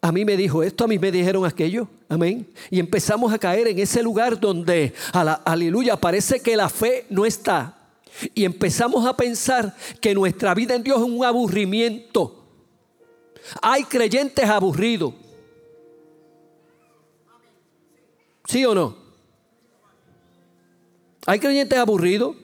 [0.02, 1.88] a mí me dijo esto, a mí me dijeron aquello.
[2.10, 2.48] Amén.
[2.70, 7.78] Y empezamos a caer en ese lugar donde, aleluya, parece que la fe no está.
[8.34, 12.46] Y empezamos a pensar que nuestra vida en Dios es un aburrimiento.
[13.62, 15.14] Hay creyentes aburridos.
[18.46, 18.98] ¿Sí o no?
[21.26, 22.36] Hay creyentes aburridos.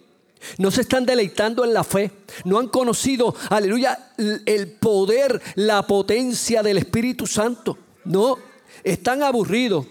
[0.58, 2.12] No se están deleitando en la fe.
[2.46, 7.78] No han conocido, aleluya, el poder, la potencia del Espíritu Santo.
[8.06, 8.38] No,
[8.84, 9.86] están aburridos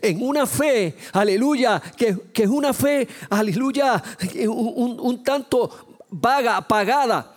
[0.00, 4.02] en una fe, aleluya, que, es una fe, aleluya,
[4.46, 7.34] un, un tanto vaga, apagada.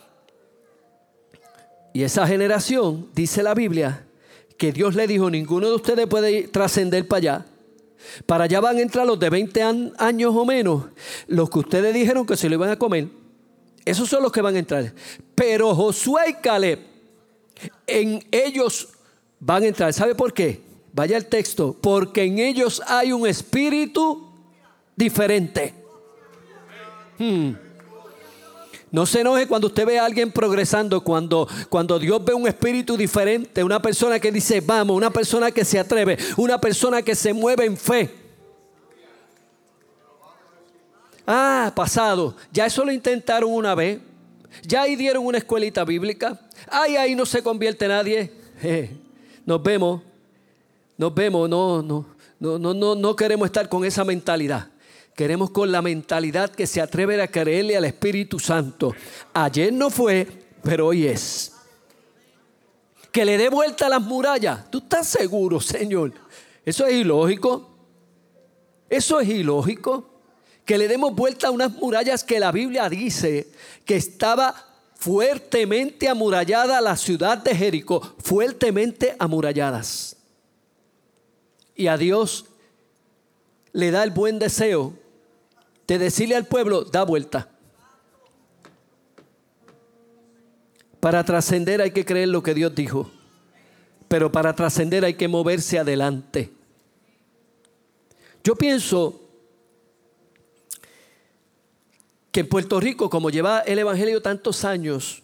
[1.94, 4.06] Y esa generación, dice la Biblia,
[4.58, 7.46] que Dios le dijo, ninguno de ustedes puede trascender para allá.
[8.26, 9.62] Para allá van a entrar los de 20
[9.98, 10.86] años o menos,
[11.28, 13.08] los que ustedes dijeron que se lo iban a comer.
[13.86, 14.94] Esos son los que van a entrar.
[15.36, 16.80] Pero Josué y Caleb,
[17.88, 18.90] en ellos
[19.40, 19.94] van a entrar.
[19.94, 20.62] ¿Sabe por qué?
[20.94, 21.76] Vaya el texto.
[21.82, 24.32] Porque en ellos hay un espíritu
[24.96, 25.74] diferente.
[27.18, 27.52] Hmm.
[28.94, 32.96] No se enoje cuando usted ve a alguien progresando, cuando, cuando Dios ve un espíritu
[32.96, 37.34] diferente, una persona que dice vamos, una persona que se atreve, una persona que se
[37.34, 38.14] mueve en fe.
[41.26, 44.00] Ah, pasado, ya eso lo intentaron una vez,
[44.62, 48.32] ya ahí dieron una escuelita bíblica, ay, ahí no se convierte nadie.
[49.44, 50.04] nos vemos,
[51.00, 52.06] nos vemos, no, no,
[52.40, 54.68] no, no, no, no queremos estar con esa mentalidad.
[55.16, 58.96] Queremos con la mentalidad que se atreve a creerle al Espíritu Santo.
[59.34, 60.28] Ayer no fue,
[60.64, 61.52] pero hoy es.
[63.12, 64.72] Que le dé vuelta a las murallas.
[64.72, 66.14] ¿Tú estás seguro, Señor?
[66.66, 67.70] Eso es ilógico.
[68.90, 70.10] Eso es ilógico.
[70.66, 73.52] Que le demos vuelta a unas murallas que la Biblia dice
[73.86, 74.56] que estaba
[74.96, 80.16] fuertemente amurallada la ciudad de Jericó, fuertemente amuralladas.
[81.76, 82.46] Y a Dios
[83.74, 85.03] le da el buen deseo
[85.88, 87.50] de decirle al pueblo, da vuelta.
[91.00, 93.12] Para trascender hay que creer lo que Dios dijo,
[94.08, 96.52] pero para trascender hay que moverse adelante.
[98.44, 99.20] Yo pienso
[102.32, 105.22] que en Puerto Rico, como lleva el Evangelio tantos años,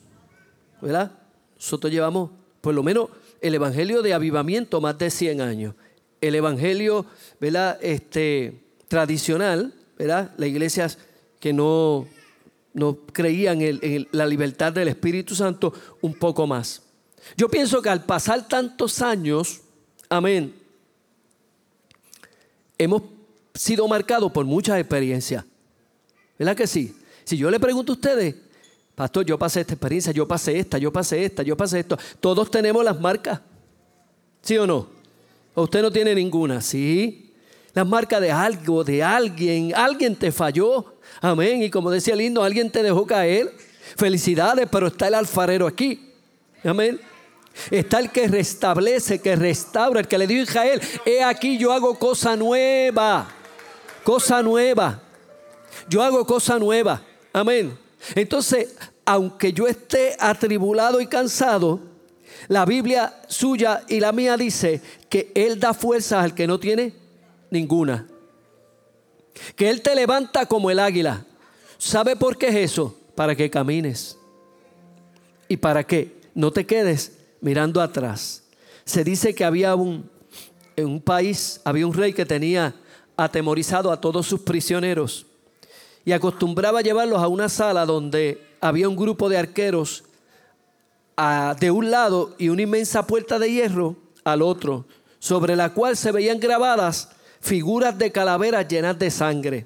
[0.81, 1.11] ¿verdad?
[1.55, 2.29] Nosotros llevamos
[2.61, 3.09] por lo menos
[3.41, 5.75] el Evangelio de avivamiento más de 100 años.
[6.21, 7.05] El Evangelio,
[7.39, 7.79] ¿verdad?
[7.81, 10.31] Este, tradicional, ¿verdad?
[10.37, 10.97] Las iglesias
[11.39, 12.07] que no,
[12.73, 16.81] no creían en, la libertad del Espíritu Santo un poco más.
[17.35, 19.59] Yo pienso que al pasar tantos años,
[20.07, 20.55] amén,
[22.77, 23.03] hemos
[23.53, 25.43] sido marcados por muchas experiencias.
[26.37, 26.95] ¿Verdad que sí?
[27.25, 28.35] Si yo le pregunto a ustedes,
[28.95, 32.49] pastor, yo pasé esta experiencia, yo pasé esta, yo pasé esta, yo pasé esto, todos
[32.49, 33.41] tenemos las marcas.
[34.41, 34.87] ¿Sí o no?
[35.53, 36.61] ¿O usted no tiene ninguna?
[36.61, 37.28] Sí.
[37.73, 39.73] La marca de algo, de alguien.
[39.75, 40.95] Alguien te falló.
[41.21, 41.63] Amén.
[41.63, 43.53] Y como decía el alguien te dejó caer.
[43.95, 46.13] Felicidades, pero está el alfarero aquí.
[46.63, 46.99] Amén.
[47.71, 51.73] Está el que restablece, que restaura, el que le dio a Israel, he aquí yo
[51.73, 53.27] hago cosa nueva,
[54.03, 55.01] cosa nueva.
[55.87, 57.01] Yo hago cosa nueva.
[57.33, 57.77] Amén.
[58.15, 61.79] Entonces, aunque yo esté atribulado y cansado,
[62.47, 66.93] la Biblia suya y la mía dice que Él da fuerzas al que no tiene
[67.49, 68.07] ninguna.
[69.55, 71.25] Que Él te levanta como el águila.
[71.77, 72.95] ¿Sabe por qué es eso?
[73.15, 74.17] Para que camines.
[75.47, 78.43] Y para que no te quedes mirando atrás.
[78.85, 80.09] Se dice que había un,
[80.75, 82.75] en un país, había un rey que tenía
[83.17, 85.25] atemorizado a todos sus prisioneros
[86.05, 90.03] y acostumbraba llevarlos a una sala donde había un grupo de arqueros
[91.59, 94.85] de un lado y una inmensa puerta de hierro al otro,
[95.19, 97.09] sobre la cual se veían grabadas
[97.39, 99.65] figuras de calaveras llenas de sangre.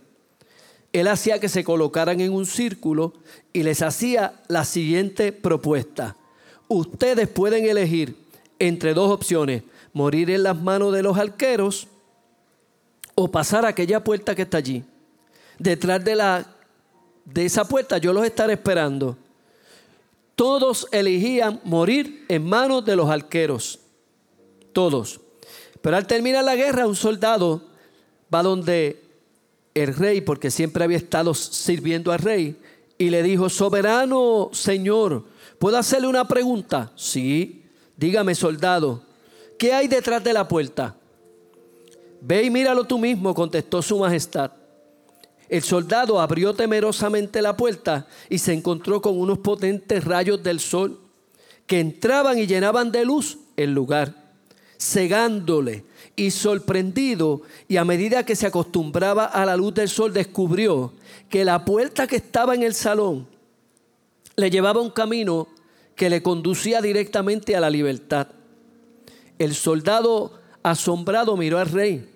[0.92, 3.14] Él hacía que se colocaran en un círculo
[3.52, 6.16] y les hacía la siguiente propuesta.
[6.68, 8.16] Ustedes pueden elegir
[8.60, 11.88] entre dos opciones, morir en las manos de los arqueros
[13.16, 14.84] o pasar a aquella puerta que está allí.
[15.58, 16.46] Detrás de, la,
[17.26, 19.18] de esa puerta yo los estaré esperando.
[20.36, 23.80] Todos elegían morir en manos de los arqueros.
[24.74, 25.23] Todos.
[25.84, 27.62] Pero al terminar la guerra, un soldado
[28.34, 29.04] va donde
[29.74, 32.56] el rey, porque siempre había estado sirviendo al rey,
[32.98, 35.26] y le dijo, soberano Señor,
[35.60, 36.90] ¿puedo hacerle una pregunta?
[36.96, 37.66] Sí,
[37.98, 39.04] dígame soldado,
[39.60, 40.96] ¿qué hay detrás de la puerta?
[42.22, 44.54] Ve y míralo tú mismo, contestó su majestad.
[45.50, 50.98] El soldado abrió temerosamente la puerta y se encontró con unos potentes rayos del sol
[51.68, 54.23] que entraban y llenaban de luz el lugar
[54.84, 55.86] cegándole.
[56.16, 60.94] Y sorprendido, y a medida que se acostumbraba a la luz del sol, descubrió
[61.28, 63.28] que la puerta que estaba en el salón
[64.36, 65.48] le llevaba un camino
[65.96, 68.28] que le conducía directamente a la libertad.
[69.40, 72.10] El soldado asombrado miró al rey.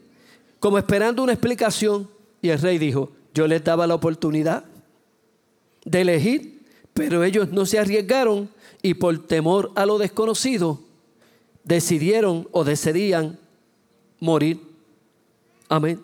[0.59, 2.09] como esperando una explicación.
[2.41, 4.65] Y el rey dijo, yo les daba la oportunidad
[5.85, 8.49] de elegir, pero ellos no se arriesgaron
[8.81, 10.79] y por temor a lo desconocido
[11.67, 13.37] decidieron o decidían
[14.19, 14.61] morir.
[15.67, 16.01] Amén.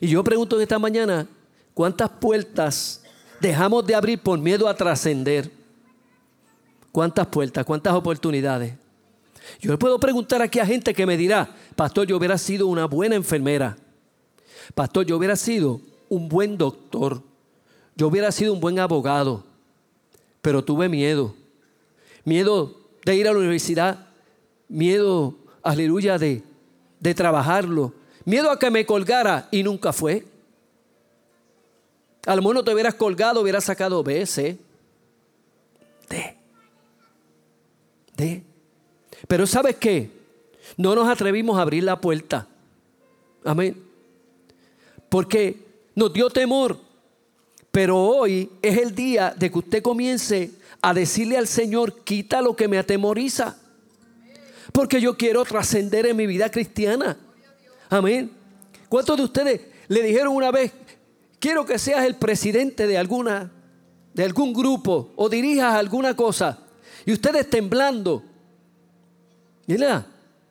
[0.00, 1.26] Y yo pregunto en esta mañana,
[1.72, 3.02] ¿cuántas puertas
[3.40, 5.50] dejamos de abrir por miedo a trascender?
[6.92, 7.64] ¿Cuántas puertas?
[7.64, 8.74] ¿Cuántas oportunidades?
[9.60, 12.84] Yo le puedo preguntar aquí a gente que me dirá, pastor, yo hubiera sido una
[12.84, 13.76] buena enfermera.
[14.74, 17.22] Pastor, yo hubiera sido un buen doctor.
[17.96, 19.44] Yo hubiera sido un buen abogado.
[20.40, 21.34] Pero tuve miedo.
[22.24, 24.03] Miedo de ir a la universidad.
[24.68, 26.42] Miedo, aleluya, de,
[27.00, 27.92] de trabajarlo.
[28.24, 30.24] Miedo a que me colgara y nunca fue.
[32.26, 34.58] A lo mejor no te hubieras colgado, hubieras sacado B, C,
[36.08, 36.36] D.
[38.16, 38.42] D.
[39.28, 40.10] Pero ¿sabes qué?
[40.76, 42.46] No nos atrevimos a abrir la puerta.
[43.44, 43.82] Amén.
[45.08, 45.58] Porque
[45.94, 46.78] nos dio temor.
[47.70, 52.54] Pero hoy es el día de que usted comience a decirle al Señor, quita lo
[52.54, 53.58] que me atemoriza.
[54.74, 57.16] Porque yo quiero trascender en mi vida cristiana.
[57.88, 58.32] Amén.
[58.88, 60.72] ¿Cuántos de ustedes le dijeron una vez,
[61.38, 63.52] quiero que seas el presidente de alguna,
[64.12, 66.58] de algún grupo o dirijas alguna cosa?
[67.06, 68.24] Y ustedes temblando,
[69.66, 70.06] Mira,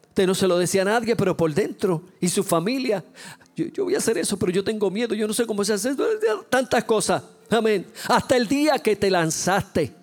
[0.07, 3.03] usted no se lo decía a nadie, pero por dentro y su familia,
[3.55, 5.91] yo, voy a hacer eso, pero yo tengo miedo, yo no sé cómo se hace
[6.49, 7.23] tantas cosas.
[7.49, 7.85] Amén.
[8.07, 9.93] Hasta el día que te lanzaste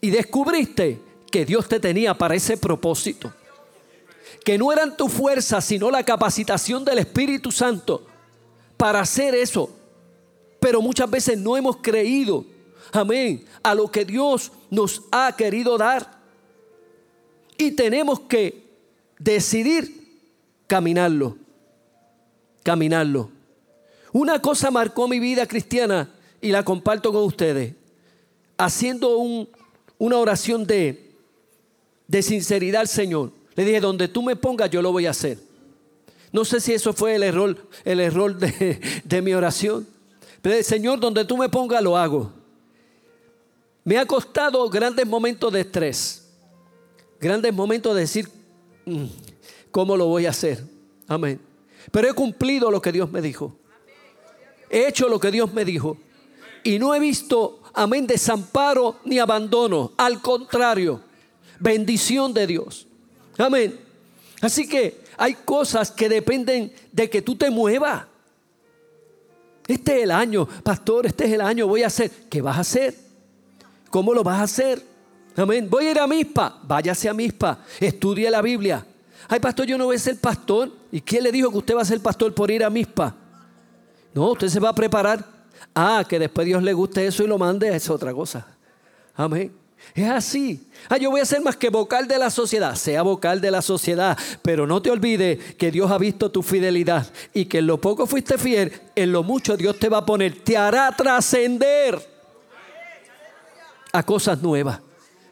[0.00, 1.05] y descubriste
[1.36, 3.30] que Dios te tenía para ese propósito.
[4.42, 8.06] Que no eran tu fuerza, sino la capacitación del Espíritu Santo
[8.78, 9.68] para hacer eso.
[10.58, 12.46] Pero muchas veces no hemos creído,
[12.90, 16.10] amén, a lo que Dios nos ha querido dar.
[17.58, 18.64] Y tenemos que
[19.18, 20.22] decidir
[20.66, 21.36] caminarlo.
[22.62, 23.30] Caminarlo.
[24.10, 26.08] Una cosa marcó mi vida cristiana
[26.40, 27.74] y la comparto con ustedes.
[28.56, 29.18] Haciendo
[29.98, 31.05] una oración de,
[32.06, 33.32] de sinceridad al Señor.
[33.54, 35.38] Le dije, donde tú me pongas, yo lo voy a hacer.
[36.32, 39.86] No sé si eso fue el error, el error de, de mi oración.
[40.42, 42.32] Pero Señor, donde tú me pongas, lo hago.
[43.84, 46.26] Me ha costado grandes momentos de estrés
[47.20, 48.28] grandes momentos de decir,
[48.84, 49.04] mm,
[49.70, 50.64] ¿cómo lo voy a hacer?
[51.08, 51.40] Amén.
[51.90, 53.56] Pero he cumplido lo que Dios me dijo.
[54.70, 55.96] He hecho lo que Dios me dijo.
[56.64, 59.92] Y no he visto, amén, desamparo ni abandono.
[59.96, 61.00] Al contrario,
[61.58, 62.86] bendición de Dios.
[63.38, 63.78] Amén.
[64.40, 68.04] Así que hay cosas que dependen de que tú te muevas.
[69.66, 72.10] Este es el año, pastor, este es el año, voy a hacer.
[72.30, 72.94] ¿Qué vas a hacer?
[73.90, 74.82] ¿Cómo lo vas a hacer?
[75.36, 75.68] Amén.
[75.68, 76.60] Voy a ir a Mispa.
[76.62, 77.58] Váyase a Mispa.
[77.80, 78.86] Estudie la Biblia.
[79.28, 80.70] Ay, pastor, yo no voy a ser pastor.
[80.90, 83.14] ¿Y quién le dijo que usted va a ser pastor por ir a Mispa?
[84.14, 85.24] No, usted se va a preparar.
[85.74, 88.46] Ah, que después Dios le guste eso y lo mande, es otra cosa.
[89.14, 89.52] Amén.
[89.94, 90.68] Es así.
[90.88, 92.74] Ah, yo voy a ser más que vocal de la sociedad.
[92.74, 94.16] Sea vocal de la sociedad.
[94.42, 97.06] Pero no te olvides que Dios ha visto tu fidelidad.
[97.32, 100.42] Y que en lo poco fuiste fiel, en lo mucho Dios te va a poner.
[100.44, 101.98] Te hará trascender
[103.92, 104.80] a cosas nuevas.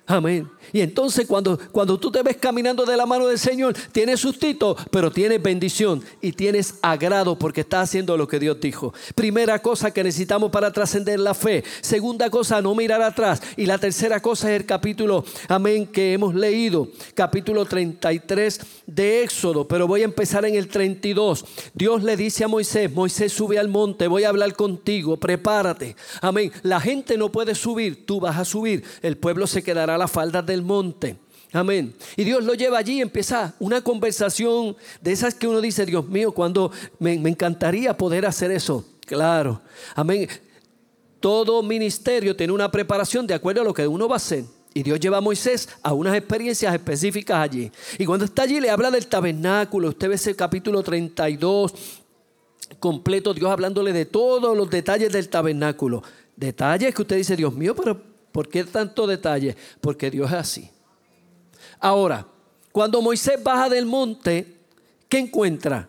[0.06, 0.50] Amén.
[0.72, 4.76] Y entonces cuando, cuando tú te ves caminando de la mano del Señor, tienes sustito,
[4.90, 8.92] pero tienes bendición y tienes agrado porque estás haciendo lo que Dios dijo.
[9.14, 11.64] Primera cosa que necesitamos para trascender la fe.
[11.80, 13.42] Segunda cosa, no mirar atrás.
[13.56, 16.88] Y la tercera cosa es el capítulo, amén, que hemos leído.
[17.14, 19.66] Capítulo 33 de Éxodo.
[19.66, 21.44] Pero voy a empezar en el 32.
[21.74, 25.96] Dios le dice a Moisés, Moisés sube al monte, voy a hablar contigo, prepárate.
[26.20, 26.52] Amén.
[26.62, 28.84] La gente no puede subir, tú vas a subir.
[29.02, 31.16] El pueblo se quedará a la falda del monte.
[31.52, 31.94] Amén.
[32.16, 36.08] Y Dios lo lleva allí y empieza una conversación de esas que uno dice, Dios
[36.08, 38.84] mío, cuando me, me encantaría poder hacer eso.
[39.06, 39.60] Claro.
[39.94, 40.28] Amén.
[41.20, 44.44] Todo ministerio tiene una preparación de acuerdo a lo que uno va a hacer.
[44.74, 47.70] Y Dios lleva a Moisés a unas experiencias específicas allí.
[47.98, 49.90] Y cuando está allí le habla del tabernáculo.
[49.90, 51.72] Usted ve ese capítulo 32
[52.80, 56.02] completo, Dios hablándole de todos los detalles del tabernáculo.
[56.34, 59.56] Detalles que usted dice, Dios mío, pero ¿Por qué tanto detalle?
[59.80, 60.70] Porque Dios es así.
[61.78, 62.26] Ahora,
[62.72, 64.56] cuando Moisés baja del monte,
[65.08, 65.88] ¿qué encuentra?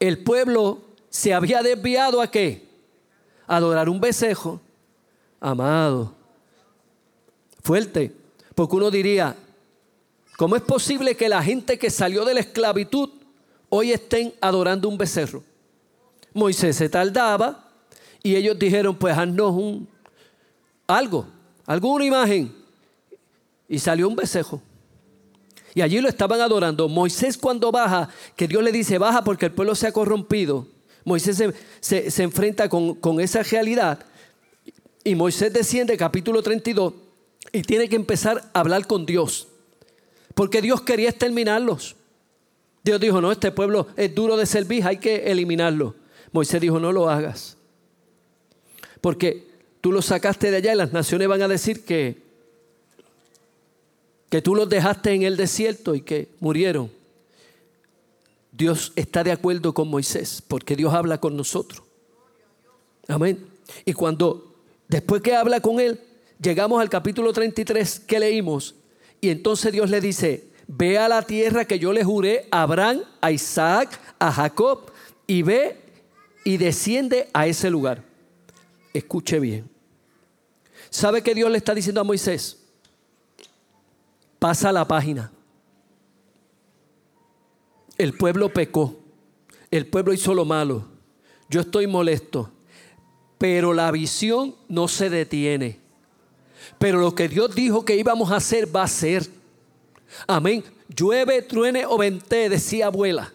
[0.00, 2.66] El pueblo se había desviado a qué?
[3.46, 4.60] Adorar un besejo.
[5.38, 6.16] Amado.
[7.62, 8.12] Fuerte.
[8.56, 9.36] Porque uno diría,
[10.36, 13.08] ¿cómo es posible que la gente que salió de la esclavitud
[13.68, 15.44] hoy estén adorando un becerro?
[16.34, 17.70] Moisés se tardaba
[18.20, 19.91] y ellos dijeron, pues haznos un,
[20.86, 21.26] algo,
[21.66, 22.54] alguna imagen.
[23.68, 24.60] Y salió un besejo.
[25.74, 26.88] Y allí lo estaban adorando.
[26.88, 30.66] Moisés cuando baja, que Dios le dice, baja porque el pueblo se ha corrompido.
[31.04, 31.42] Moisés
[31.80, 34.04] se, enfrenta con, con esa realidad.
[35.04, 36.92] Y Moisés desciende, capítulo 32,
[37.52, 39.48] y tiene que empezar a hablar con Dios.
[40.34, 41.96] Porque Dios quería exterminarlos.
[42.84, 45.94] Dios dijo, no, este pueblo es duro de servir, hay que eliminarlo.
[46.32, 47.56] Moisés dijo, no lo hagas.
[49.00, 49.51] Porque
[49.82, 52.22] tú los sacaste de allá y las naciones van a decir que,
[54.30, 56.90] que tú los dejaste en el desierto y que murieron.
[58.52, 61.82] Dios está de acuerdo con Moisés porque Dios habla con nosotros.
[63.08, 63.44] Amén.
[63.84, 64.54] Y cuando,
[64.88, 66.00] después que habla con él,
[66.40, 68.76] llegamos al capítulo 33 que leímos
[69.20, 73.02] y entonces Dios le dice, ve a la tierra que yo le juré a Abraham,
[73.20, 74.92] a Isaac, a Jacob,
[75.26, 75.76] y ve
[76.44, 78.04] y desciende a ese lugar.
[78.92, 79.71] Escuche bien.
[80.92, 82.58] ¿Sabe qué Dios le está diciendo a Moisés?
[84.38, 85.32] Pasa la página.
[87.96, 89.00] El pueblo pecó.
[89.70, 90.84] El pueblo hizo lo malo.
[91.48, 92.50] Yo estoy molesto.
[93.38, 95.80] Pero la visión no se detiene.
[96.78, 99.26] Pero lo que Dios dijo que íbamos a hacer va a ser.
[100.26, 100.62] Amén.
[100.94, 103.32] Llueve, truene o vente, decía abuela.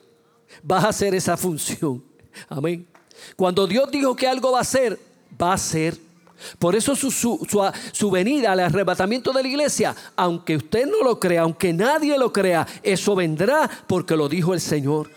[0.61, 2.03] Vas a hacer esa función.
[2.49, 2.85] Amén.
[3.35, 4.99] Cuando Dios dijo que algo va a ser,
[5.41, 6.06] va a ser.
[6.59, 11.41] Por eso su, su, venida al arrebatamiento de la iglesia, aunque usted no lo crea,
[11.41, 15.09] aunque nadie lo crea, eso vendrá porque lo dijo el Señor.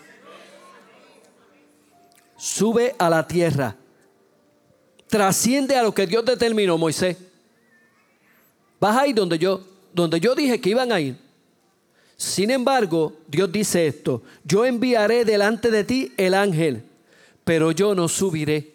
[2.37, 3.75] Sube a la tierra.
[5.07, 7.17] Trasciende a lo que Dios determinó, Moisés.
[8.79, 9.61] Vas ahí donde yo,
[9.93, 11.15] donde yo dije que iban a ir.
[12.17, 16.83] Sin embargo, Dios dice esto, yo enviaré delante de ti el ángel,
[17.43, 18.73] pero yo no subiré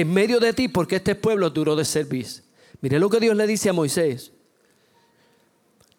[0.00, 2.26] en medio de ti porque este pueblo duro de servir.
[2.80, 4.32] Mire lo que Dios le dice a Moisés.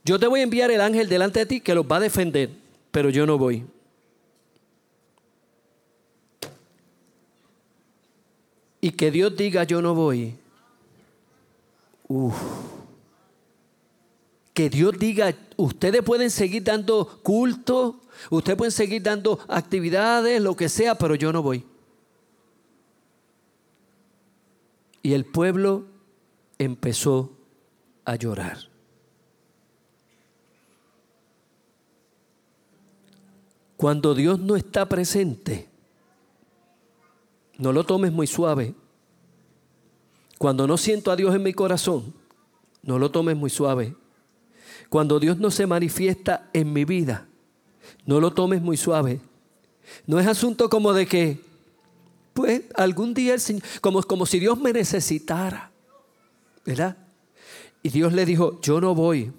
[0.05, 2.49] Yo te voy a enviar el ángel delante de ti que los va a defender,
[2.91, 3.65] pero yo no voy.
[8.81, 10.35] Y que Dios diga yo no voy.
[12.07, 12.35] Uf
[14.59, 20.67] que Dios diga, ustedes pueden seguir dando culto, ustedes pueden seguir dando actividades, lo que
[20.67, 21.63] sea, pero yo no voy.
[25.01, 25.85] Y el pueblo
[26.57, 27.31] empezó
[28.05, 28.57] a llorar.
[33.77, 35.69] Cuando Dios no está presente,
[37.57, 38.75] no lo tomes muy suave.
[40.37, 42.13] Cuando no siento a Dios en mi corazón,
[42.81, 43.95] no lo tomes muy suave.
[44.89, 47.27] Cuando Dios no se manifiesta en mi vida,
[48.05, 49.21] no lo tomes muy suave.
[50.07, 51.41] No es asunto como de que,
[52.39, 55.71] pues, algún día el Señor, como, como si Dios me necesitara,
[56.65, 56.95] ¿verdad?
[57.83, 59.33] Y Dios le dijo, yo no voy.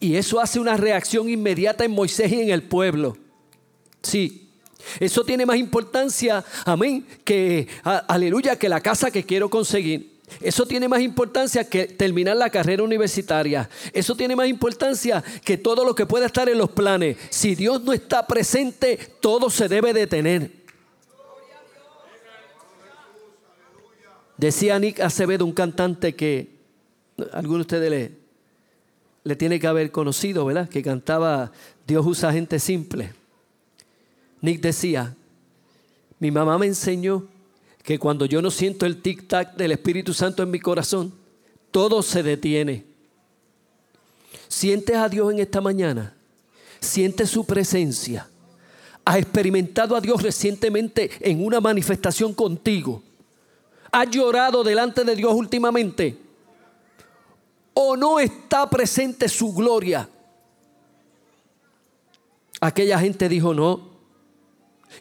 [0.00, 3.16] Y eso hace una reacción inmediata en Moisés y en el pueblo.
[4.02, 4.48] Sí,
[4.98, 10.18] eso tiene más importancia, amén, que, aleluya, que la casa que quiero conseguir.
[10.40, 13.70] Eso tiene más importancia que terminar la carrera universitaria.
[13.92, 17.16] Eso tiene más importancia que todo lo que pueda estar en los planes.
[17.30, 20.59] Si Dios no está presente, todo se debe detener.
[24.40, 26.48] Decía Nick Acevedo, un cantante que
[27.30, 28.12] alguno de ustedes le,
[29.22, 30.66] le tiene que haber conocido, ¿verdad?
[30.66, 31.52] Que cantaba
[31.86, 33.12] Dios usa gente simple.
[34.40, 35.14] Nick decía,
[36.20, 37.28] mi mamá me enseñó
[37.82, 41.12] que cuando yo no siento el tic-tac del Espíritu Santo en mi corazón,
[41.70, 42.86] todo se detiene.
[44.48, 46.14] ¿Sientes a Dios en esta mañana?
[46.80, 48.26] ¿Sientes su presencia?
[49.04, 53.02] ¿Has experimentado a Dios recientemente en una manifestación contigo?
[53.92, 56.16] ¿Has llorado delante de Dios últimamente?
[57.74, 60.08] ¿O no está presente su gloria?
[62.60, 63.88] Aquella gente dijo no.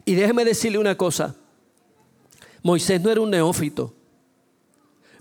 [0.06, 1.36] Y déjeme decirle una cosa.
[2.64, 3.94] Moisés no era un neófito.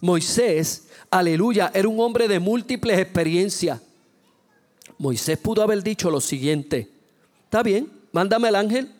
[0.00, 3.80] Moisés, aleluya, era un hombre de múltiples experiencias.
[4.96, 6.88] Moisés pudo haber dicho lo siguiente,
[7.44, 8.92] está bien, mándame el ángel.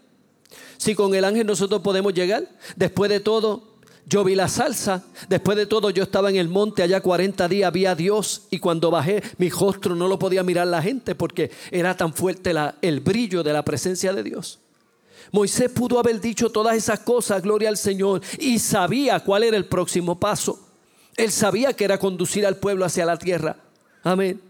[0.77, 3.78] Si con el ángel nosotros podemos llegar, después de todo,
[4.09, 7.73] yo vi la salsa, después de todo yo estaba en el monte allá 40 días,
[7.73, 11.51] vi a Dios y cuando bajé mi rostro no lo podía mirar la gente porque
[11.71, 14.61] era tan fuerte el brillo de la presencia de Dios.
[15.31, 19.67] Moisés pudo haber dicho todas esas cosas, gloria al Señor, y sabía cuál era el
[19.67, 20.59] próximo paso.
[21.15, 23.57] Él sabía que era conducir al pueblo hacia la tierra.
[24.03, 24.41] Amén.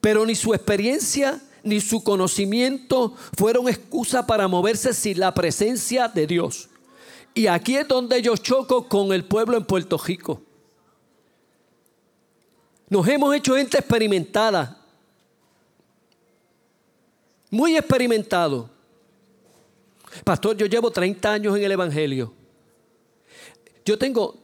[0.00, 6.28] Pero ni su experiencia ni su conocimiento fueron excusa para moverse sin la presencia de
[6.28, 6.67] Dios.
[7.38, 10.42] Y aquí es donde yo choco con el pueblo en Puerto Rico.
[12.88, 14.76] Nos hemos hecho gente experimentada.
[17.48, 18.68] muy experimentado.
[20.24, 22.32] Pastor, yo llevo 30 años en el Evangelio.
[23.84, 24.34] Yo tengo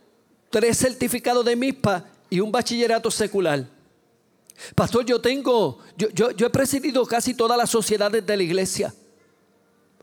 [0.48, 3.66] tres certificados de MISPA y un bachillerato secular.
[4.76, 8.94] Pastor, yo tengo, yo, yo, he presidido casi todas las sociedades de la iglesia.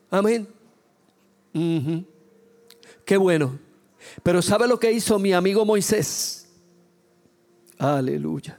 [0.09, 0.45] Amén.
[3.11, 3.59] Qué bueno.
[4.23, 6.47] Pero ¿sabe lo que hizo mi amigo Moisés?
[7.77, 8.57] Aleluya.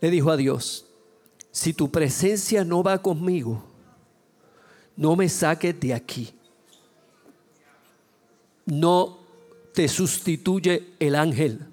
[0.00, 0.86] Le dijo a Dios,
[1.50, 3.64] si tu presencia no va conmigo,
[4.94, 6.32] no me saques de aquí.
[8.64, 9.18] No
[9.74, 11.66] te sustituye el ángel.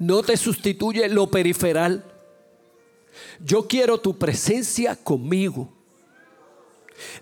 [0.00, 2.04] No te sustituye lo periferal.
[3.38, 5.77] Yo quiero tu presencia conmigo.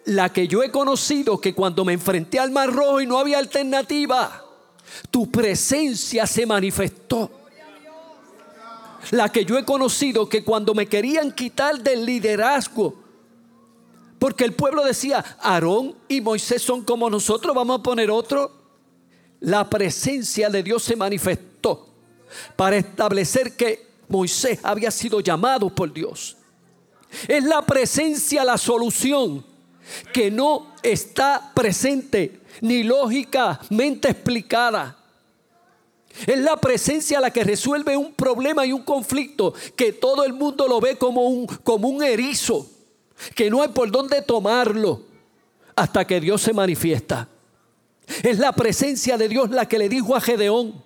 [0.07, 3.39] La que yo he conocido que cuando me enfrenté al mar rojo y no había
[3.39, 4.45] alternativa,
[5.11, 7.31] tu presencia se manifestó.
[9.11, 12.95] La que yo he conocido que cuando me querían quitar del liderazgo,
[14.18, 18.51] porque el pueblo decía, Aarón y Moisés son como nosotros, vamos a poner otro.
[19.41, 21.89] La presencia de Dios se manifestó
[22.57, 26.37] para establecer que Moisés había sido llamado por Dios.
[27.29, 29.45] Es la presencia la solución
[30.12, 34.97] que no está presente ni lógicamente explicada.
[36.26, 40.66] Es la presencia la que resuelve un problema y un conflicto que todo el mundo
[40.66, 42.66] lo ve como un, como un erizo,
[43.34, 45.03] que no hay por dónde tomarlo
[45.74, 47.28] hasta que Dios se manifiesta.
[48.22, 50.82] Es la presencia de Dios la que le dijo a Gedeón,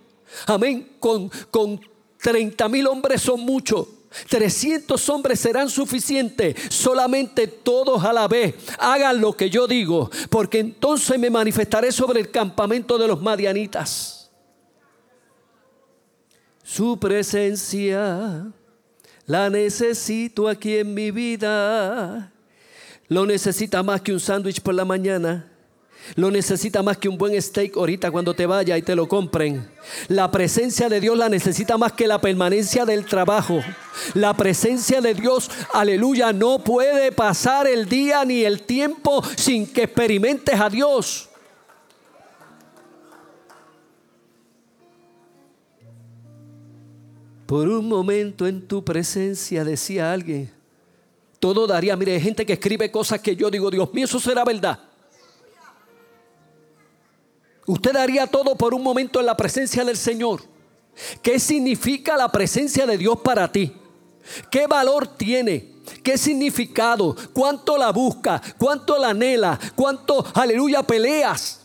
[0.46, 1.80] amén, con, con
[2.20, 3.86] 30 mil hombres son muchos
[4.29, 10.59] 300 hombres serán suficientes, solamente todos a la vez hagan lo que yo digo, porque
[10.59, 14.31] entonces me manifestaré sobre el campamento de los madianitas.
[16.63, 18.47] Su presencia
[19.27, 22.33] la necesito aquí en mi vida.
[23.09, 25.51] Lo necesita más que un sándwich por la mañana.
[26.16, 29.68] Lo necesita más que un buen steak ahorita cuando te vaya y te lo compren.
[30.09, 33.61] La presencia de Dios la necesita más que la permanencia del trabajo.
[34.14, 39.84] La presencia de Dios, aleluya, no puede pasar el día ni el tiempo sin que
[39.84, 41.28] experimentes a Dios.
[47.46, 50.53] Por un momento en tu presencia, decía alguien,
[51.40, 54.44] todo daría, mire, hay gente que escribe cosas que yo digo, Dios mío, eso será
[54.44, 54.89] verdad.
[57.67, 60.43] Usted haría todo por un momento en la presencia del Señor.
[61.23, 63.73] ¿Qué significa la presencia de Dios para ti?
[64.51, 65.75] ¿Qué valor tiene?
[66.03, 67.17] ¿Qué significado?
[67.33, 68.41] ¿Cuánto la busca?
[68.59, 69.59] ¿Cuánto la anhela?
[69.75, 71.61] ¿Cuánto, aleluya, peleas?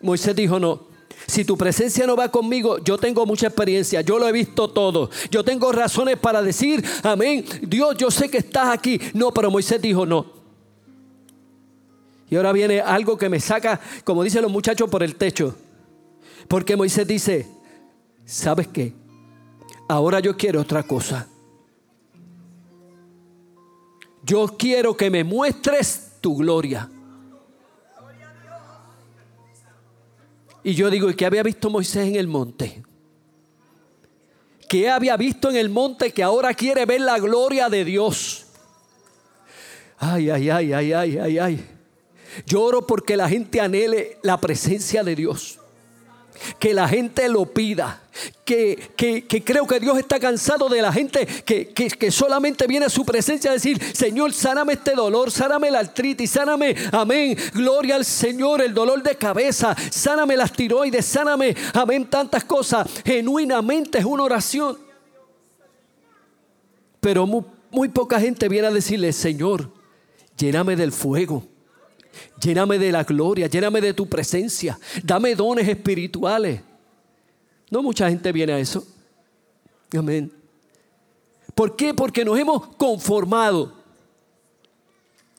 [0.00, 0.86] Moisés dijo, no,
[1.26, 5.10] si tu presencia no va conmigo, yo tengo mucha experiencia, yo lo he visto todo.
[5.30, 9.00] Yo tengo razones para decir, amén, Dios, yo sé que estás aquí.
[9.14, 10.26] No, pero Moisés dijo, no,
[12.28, 15.54] y ahora viene algo que me saca, como dicen los muchachos, por el techo.
[16.48, 17.46] Porque Moisés dice,
[18.24, 18.94] ¿sabes qué?
[19.88, 21.28] Ahora yo quiero otra cosa.
[24.22, 26.90] Yo quiero que me muestres tu gloria.
[30.62, 32.82] Y yo digo, ¿y qué había visto Moisés en el monte?
[34.66, 38.46] ¿Qué había visto en el monte que ahora quiere ver la gloria de Dios?
[39.98, 41.73] Ay, ay, ay, ay, ay, ay, ay.
[42.46, 45.58] Lloro porque la gente anhele la presencia de Dios.
[46.58, 48.00] Que la gente lo pida.
[48.44, 48.92] Que,
[49.44, 53.50] creo que Dios está cansado de la gente que, que, solamente viene a su presencia
[53.50, 58.74] a decir, Señor, sáname este dolor, sáname la artritis, sáname, amén, gloria al Señor, el
[58.74, 62.88] dolor de cabeza, sáname las tiroides, sáname, amén, tantas cosas.
[63.04, 64.78] Genuinamente es una oración.
[67.00, 69.70] Pero muy poca gente viene a decirle, Señor,
[70.36, 71.53] lléname del fuego.
[72.40, 76.60] Lléname de la gloria, lléname de tu presencia, dame dones espirituales.
[77.70, 78.86] No mucha gente viene a eso.
[79.96, 80.32] Amén.
[81.54, 81.94] ¿Por qué?
[81.94, 83.72] Porque nos hemos conformado.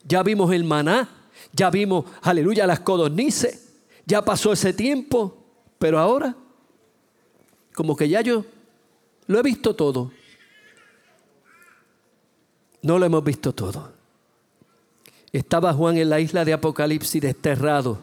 [0.04, 1.08] Ya vimos el maná,
[1.52, 3.74] ya vimos, aleluya, las codornices,
[4.06, 5.36] ya pasó ese tiempo,
[5.78, 6.36] pero ahora,
[7.74, 8.44] como que ya yo
[9.26, 10.12] lo he visto todo.
[12.82, 13.95] No lo hemos visto todo.
[15.36, 17.98] Estaba Juan en la isla de Apocalipsis desterrado.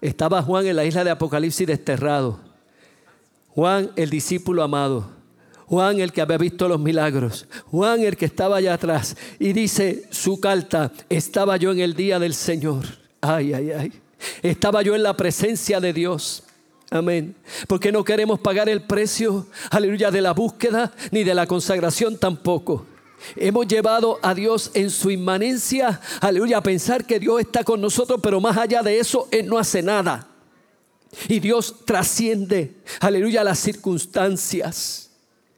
[0.00, 2.40] Estaba Juan en la isla de Apocalipsis desterrado.
[3.50, 5.08] Juan el discípulo amado.
[5.66, 7.46] Juan el que había visto los milagros.
[7.66, 9.16] Juan el que estaba allá atrás.
[9.38, 12.86] Y dice su carta, estaba yo en el día del Señor.
[13.20, 13.92] Ay, ay, ay.
[14.42, 16.42] Estaba yo en la presencia de Dios.
[16.90, 17.36] Amén.
[17.68, 22.84] Porque no queremos pagar el precio, aleluya, de la búsqueda ni de la consagración tampoco.
[23.36, 28.20] Hemos llevado a Dios en su inmanencia, aleluya, a pensar que Dios está con nosotros,
[28.22, 30.26] pero más allá de eso, Él no hace nada.
[31.28, 35.10] Y Dios trasciende, aleluya, las circunstancias.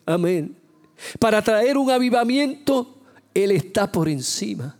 [0.07, 0.57] Amén.
[1.19, 2.99] Para traer un avivamiento,
[3.35, 4.77] Él está por encima.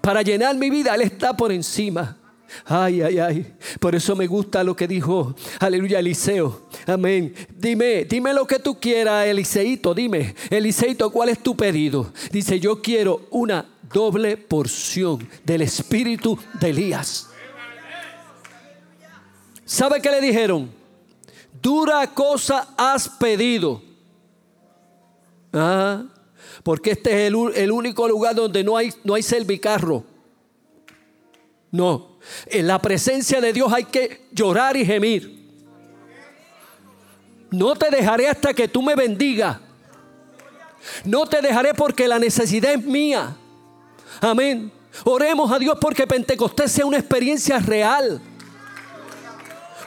[0.00, 2.18] Para llenar mi vida, Él está por encima.
[2.64, 3.54] Ay, ay, ay.
[3.80, 6.68] Por eso me gusta lo que dijo, aleluya, Eliseo.
[6.86, 7.34] Amén.
[7.56, 9.94] Dime, dime lo que tú quieras, Eliseito.
[9.94, 12.12] Dime, Eliseito, ¿cuál es tu pedido?
[12.30, 17.28] Dice, yo quiero una doble porción del espíritu de Elías.
[19.64, 20.70] ¿Sabe qué le dijeron?
[21.60, 23.82] Dura cosa has pedido.
[25.52, 26.04] Ah,
[26.62, 30.04] porque este es el, el único lugar donde no hay, no hay servicarro.
[31.70, 32.11] No,
[32.46, 35.42] en la presencia de Dios hay que llorar y gemir.
[37.50, 39.58] No te dejaré hasta que tú me bendigas.
[41.04, 43.36] No te dejaré porque la necesidad es mía.
[44.20, 44.72] Amén.
[45.04, 48.20] Oremos a Dios porque Pentecostés sea una experiencia real.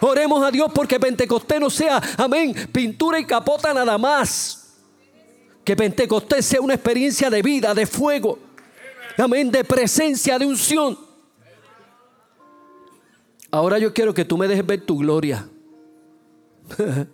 [0.01, 4.75] Oremos a Dios porque Pentecostés no sea, amén, pintura y capota nada más.
[5.63, 8.37] Que Pentecostés sea una experiencia de vida, de fuego.
[9.17, 11.04] Amén, de presencia, de unción.
[13.55, 15.47] Ahora yo quiero que tú me dejes ver tu gloria.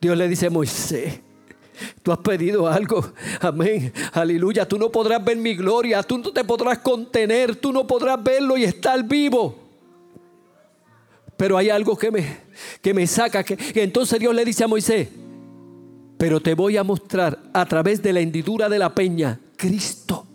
[0.00, 1.18] Dios le dice a Moisés,
[2.04, 3.04] tú has pedido algo.
[3.40, 3.92] Amén.
[4.12, 4.68] Aleluya.
[4.68, 6.00] Tú no podrás ver mi gloria.
[6.04, 7.56] Tú no te podrás contener.
[7.56, 9.58] Tú no podrás verlo y estar vivo.
[11.36, 12.38] Pero hay algo que me,
[12.80, 13.42] que me saca.
[13.42, 15.08] Que, entonces Dios le dice a Moisés,
[16.16, 20.28] pero te voy a mostrar a través de la hendidura de la peña Cristo.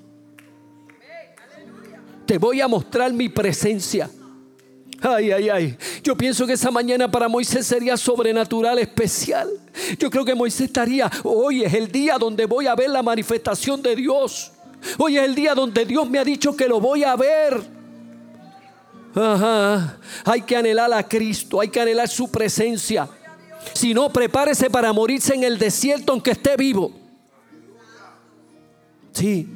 [2.26, 4.10] Te voy a mostrar mi presencia.
[5.02, 5.78] Ay, ay, ay.
[6.04, 9.50] Yo pienso que esa mañana para Moisés sería sobrenatural, especial.
[10.00, 13.82] Yo creo que Moisés estaría, hoy es el día donde voy a ver la manifestación
[13.82, 14.52] de Dios.
[14.98, 17.62] Hoy es el día donde Dios me ha dicho que lo voy a ver.
[19.16, 19.98] Ajá.
[20.26, 23.08] Hay que anhelar a Cristo, hay que anhelar su presencia.
[23.74, 26.92] Si no, prepárese para morirse en el desierto aunque esté vivo.
[29.12, 29.48] Sí,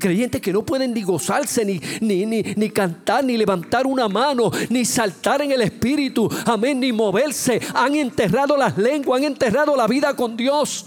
[0.00, 4.84] Creyentes que no pueden ni gozarse, ni, ni, ni, cantar, ni levantar una mano, ni
[4.84, 6.28] saltar en el espíritu.
[6.46, 7.60] Amén, ni moverse.
[7.74, 10.86] Han enterrado las lenguas, han enterrado la vida con Dios.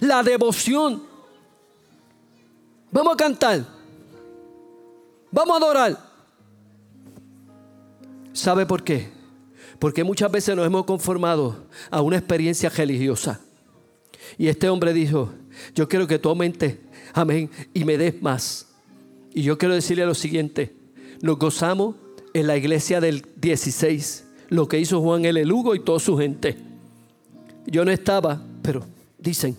[0.00, 1.02] La devoción.
[2.90, 3.66] Vamos a cantar.
[5.30, 5.98] Vamos a adorar.
[8.32, 9.10] ¿Sabe por qué?
[9.78, 13.40] Porque muchas veces nos hemos conformado a una experiencia religiosa.
[14.38, 15.32] Y este hombre dijo,
[15.74, 16.76] yo quiero que tú aumentes
[17.12, 17.50] Amén.
[17.72, 18.66] Y me des más.
[19.32, 20.74] Y yo quiero decirle lo siguiente.
[21.20, 21.96] Nos gozamos
[22.32, 24.24] en la iglesia del 16.
[24.48, 26.56] Lo que hizo Juan el Elugo y toda su gente.
[27.66, 28.84] Yo no estaba, pero
[29.18, 29.56] dicen.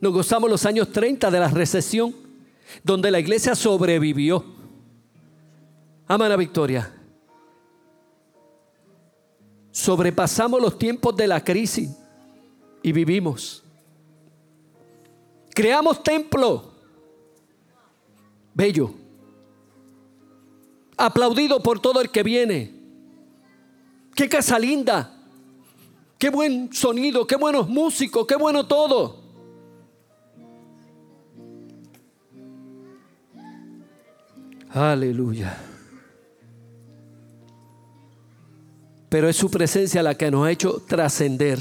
[0.00, 2.14] Nos gozamos los años 30 de la recesión,
[2.82, 4.44] donde la iglesia sobrevivió.
[6.06, 6.92] Ama la victoria.
[9.70, 11.90] Sobrepasamos los tiempos de la crisis
[12.82, 13.62] y vivimos.
[15.58, 16.70] Creamos templo.
[18.54, 18.94] Bello.
[20.96, 22.72] Aplaudido por todo el que viene.
[24.14, 25.12] Qué casa linda.
[26.16, 29.20] Qué buen sonido, qué buenos músicos, qué bueno todo.
[34.70, 35.58] Aleluya.
[39.08, 41.58] Pero es su presencia la que nos ha hecho trascender.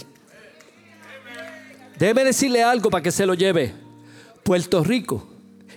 [1.97, 3.86] Debe decirle algo para que se lo lleve.
[4.47, 5.27] Puerto Rico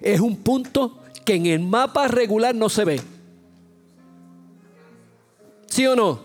[0.01, 3.01] es un punto que en el mapa regular no se ve.
[5.67, 6.21] ¿Sí o no?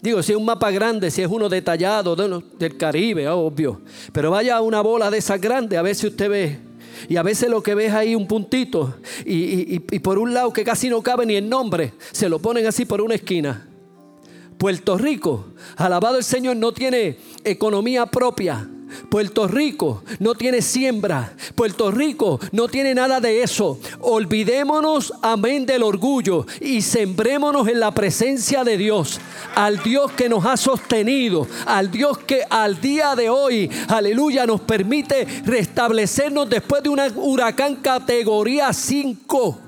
[0.00, 3.80] Digo, si es un mapa grande, si es uno detallado del Caribe, obvio.
[4.12, 6.60] Pero vaya a una bola de esas grandes, a ver si usted ve.
[7.08, 8.94] Y a veces lo que ves ahí un puntito.
[9.26, 12.64] Y, y por un lado que casi no cabe ni el nombre, se lo ponen
[12.64, 13.66] así por una esquina.
[14.56, 18.68] Puerto Rico, alabado el Señor, no tiene economía propia
[19.10, 21.32] Puerto Rico no tiene siembra.
[21.54, 23.78] Puerto Rico no tiene nada de eso.
[24.00, 29.20] Olvidémonos, amén, del orgullo y sembrémonos en la presencia de Dios.
[29.54, 31.46] Al Dios que nos ha sostenido.
[31.66, 37.76] Al Dios que al día de hoy, aleluya, nos permite restablecernos después de un huracán
[37.76, 39.58] categoría 5.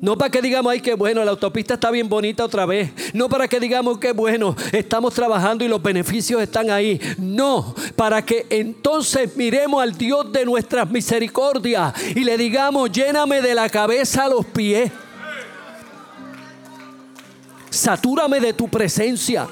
[0.00, 2.90] No para que digamos, ay, qué bueno, la autopista está bien bonita otra vez.
[3.12, 7.00] No para que digamos, qué bueno, estamos trabajando y los beneficios están ahí.
[7.18, 13.54] No, para que entonces miremos al Dios de nuestras misericordias y le digamos, lléname de
[13.54, 14.90] la cabeza a los pies.
[17.70, 19.48] Satúrame de tu presencia.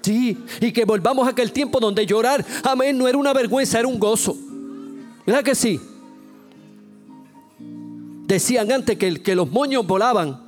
[0.00, 3.88] Sí, y que volvamos a aquel tiempo donde llorar, amén, no era una vergüenza, era
[3.88, 4.36] un gozo.
[5.26, 5.80] ¿Verdad que sí?
[8.26, 10.42] Decían antes que, los moños volaban.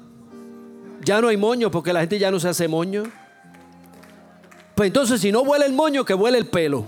[1.04, 3.04] Ya no hay moño porque la gente ya no se hace moño.
[4.74, 6.86] Pues entonces si no vuela el moño, que vuele el pelo.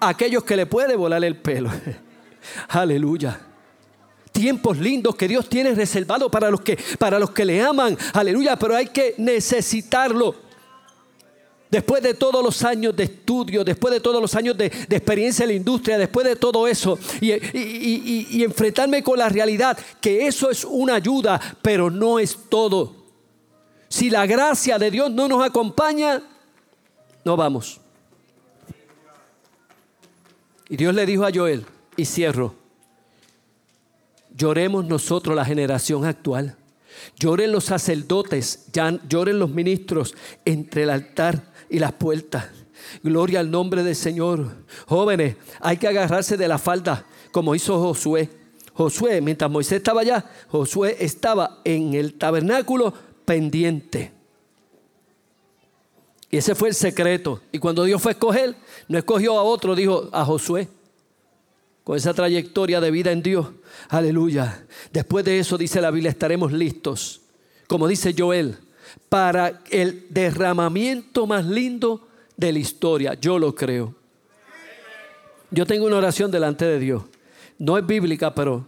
[0.00, 1.70] Aquellos que le puede volar el pelo.
[2.68, 3.40] Aleluya
[4.36, 7.96] tiempos lindos que Dios tiene reservado para los que para los que le aman.
[8.12, 10.45] Aleluya, pero hay que necesitarlo.
[11.76, 15.50] Después de todos los años de estudio, después de todos los años de, experiencia en
[15.50, 20.94] la industria, después de todo eso, y, enfrentarme con la realidad que eso es una
[20.94, 22.96] ayuda, pero no es todo.
[23.90, 26.22] Si la gracia de Dios no nos acompaña,
[27.26, 27.78] no vamos.
[30.70, 32.54] Y Dios le dijo a Joel, y cierro,
[34.34, 36.56] lloremos nosotros la generación actual.
[37.18, 38.70] Lloren los sacerdotes,
[39.06, 40.14] lloren los ministros
[40.46, 42.46] entre el altar y las puertas.
[43.02, 44.54] Gloria al nombre del Señor.
[44.86, 48.30] Jóvenes, hay que agarrarse de la falda como hizo Josué.
[48.72, 52.92] Josué, mientras Moisés estaba allá, Josué estaba en el tabernáculo
[53.24, 54.12] pendiente.
[56.30, 57.40] Y ese fue el secreto.
[57.52, 58.54] Y cuando Dios fue a escoger,
[58.88, 60.68] no escogió a otro, dijo a Josué.
[61.84, 63.48] Con esa trayectoria de vida en Dios.
[63.88, 64.66] Aleluya.
[64.92, 67.20] Después de eso, dice la Biblia, estaremos listos.
[67.68, 68.58] Como dice Joel,
[69.08, 72.06] para el derramamiento más lindo
[72.36, 73.14] de la historia.
[73.14, 73.94] Yo lo creo.
[75.50, 77.02] Yo tengo una oración delante de Dios.
[77.58, 78.66] No es bíblica, pero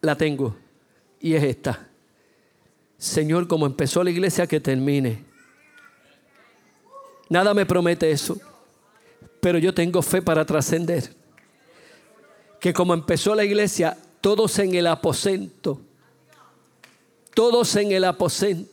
[0.00, 0.54] la tengo.
[1.20, 1.88] Y es esta.
[2.98, 5.24] Señor, como empezó la iglesia, que termine.
[7.28, 8.38] Nada me promete eso.
[9.40, 11.12] Pero yo tengo fe para trascender.
[12.60, 15.80] Que como empezó la iglesia, todos en el aposento.
[17.34, 18.71] Todos en el aposento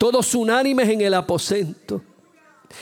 [0.00, 2.00] todos unánimes en el aposento,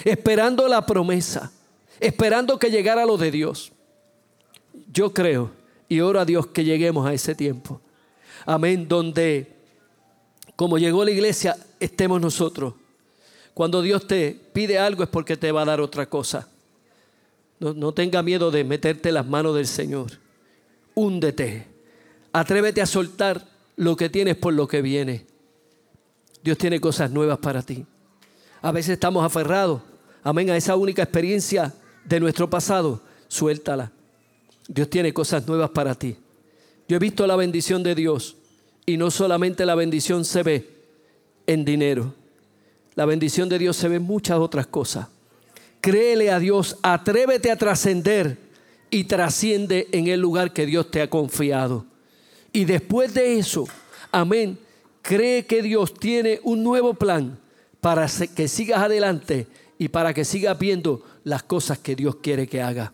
[0.04, 1.50] esperando la promesa,
[1.98, 3.72] esperando que llegara lo de Dios.
[4.92, 5.50] Yo creo
[5.88, 7.80] y oro a Dios que lleguemos a ese tiempo.
[8.46, 9.52] Amén, donde
[10.54, 12.74] como llegó la iglesia, estemos nosotros.
[13.52, 16.48] Cuando Dios te pide algo es porque te va a dar otra cosa.
[17.58, 20.12] No, no tenga miedo de meterte las manos del Señor.
[20.94, 21.66] Húndete.
[22.32, 23.44] Atrévete a soltar
[23.74, 25.26] lo que tienes por lo que viene.
[26.48, 27.84] Dios tiene cosas nuevas para ti.
[28.62, 29.82] A veces estamos aferrados,
[30.22, 31.74] amén, a esa única experiencia
[32.06, 33.02] de nuestro pasado.
[33.28, 33.92] Suéltala.
[34.66, 36.16] Dios tiene cosas nuevas para ti.
[36.88, 38.36] Yo he visto la bendición de Dios
[38.86, 40.70] y no solamente la bendición se ve
[41.46, 42.14] en dinero.
[42.94, 45.08] La bendición de Dios se ve en muchas otras cosas.
[45.82, 48.38] Créele a Dios, atrévete a trascender
[48.88, 51.84] y trasciende en el lugar que Dios te ha confiado.
[52.54, 53.66] Y después de eso,
[54.10, 54.58] amén,
[55.08, 57.38] cree que Dios tiene un nuevo plan
[57.80, 58.06] para
[58.36, 59.46] que sigas adelante
[59.78, 62.92] y para que sigas viendo las cosas que Dios quiere que haga.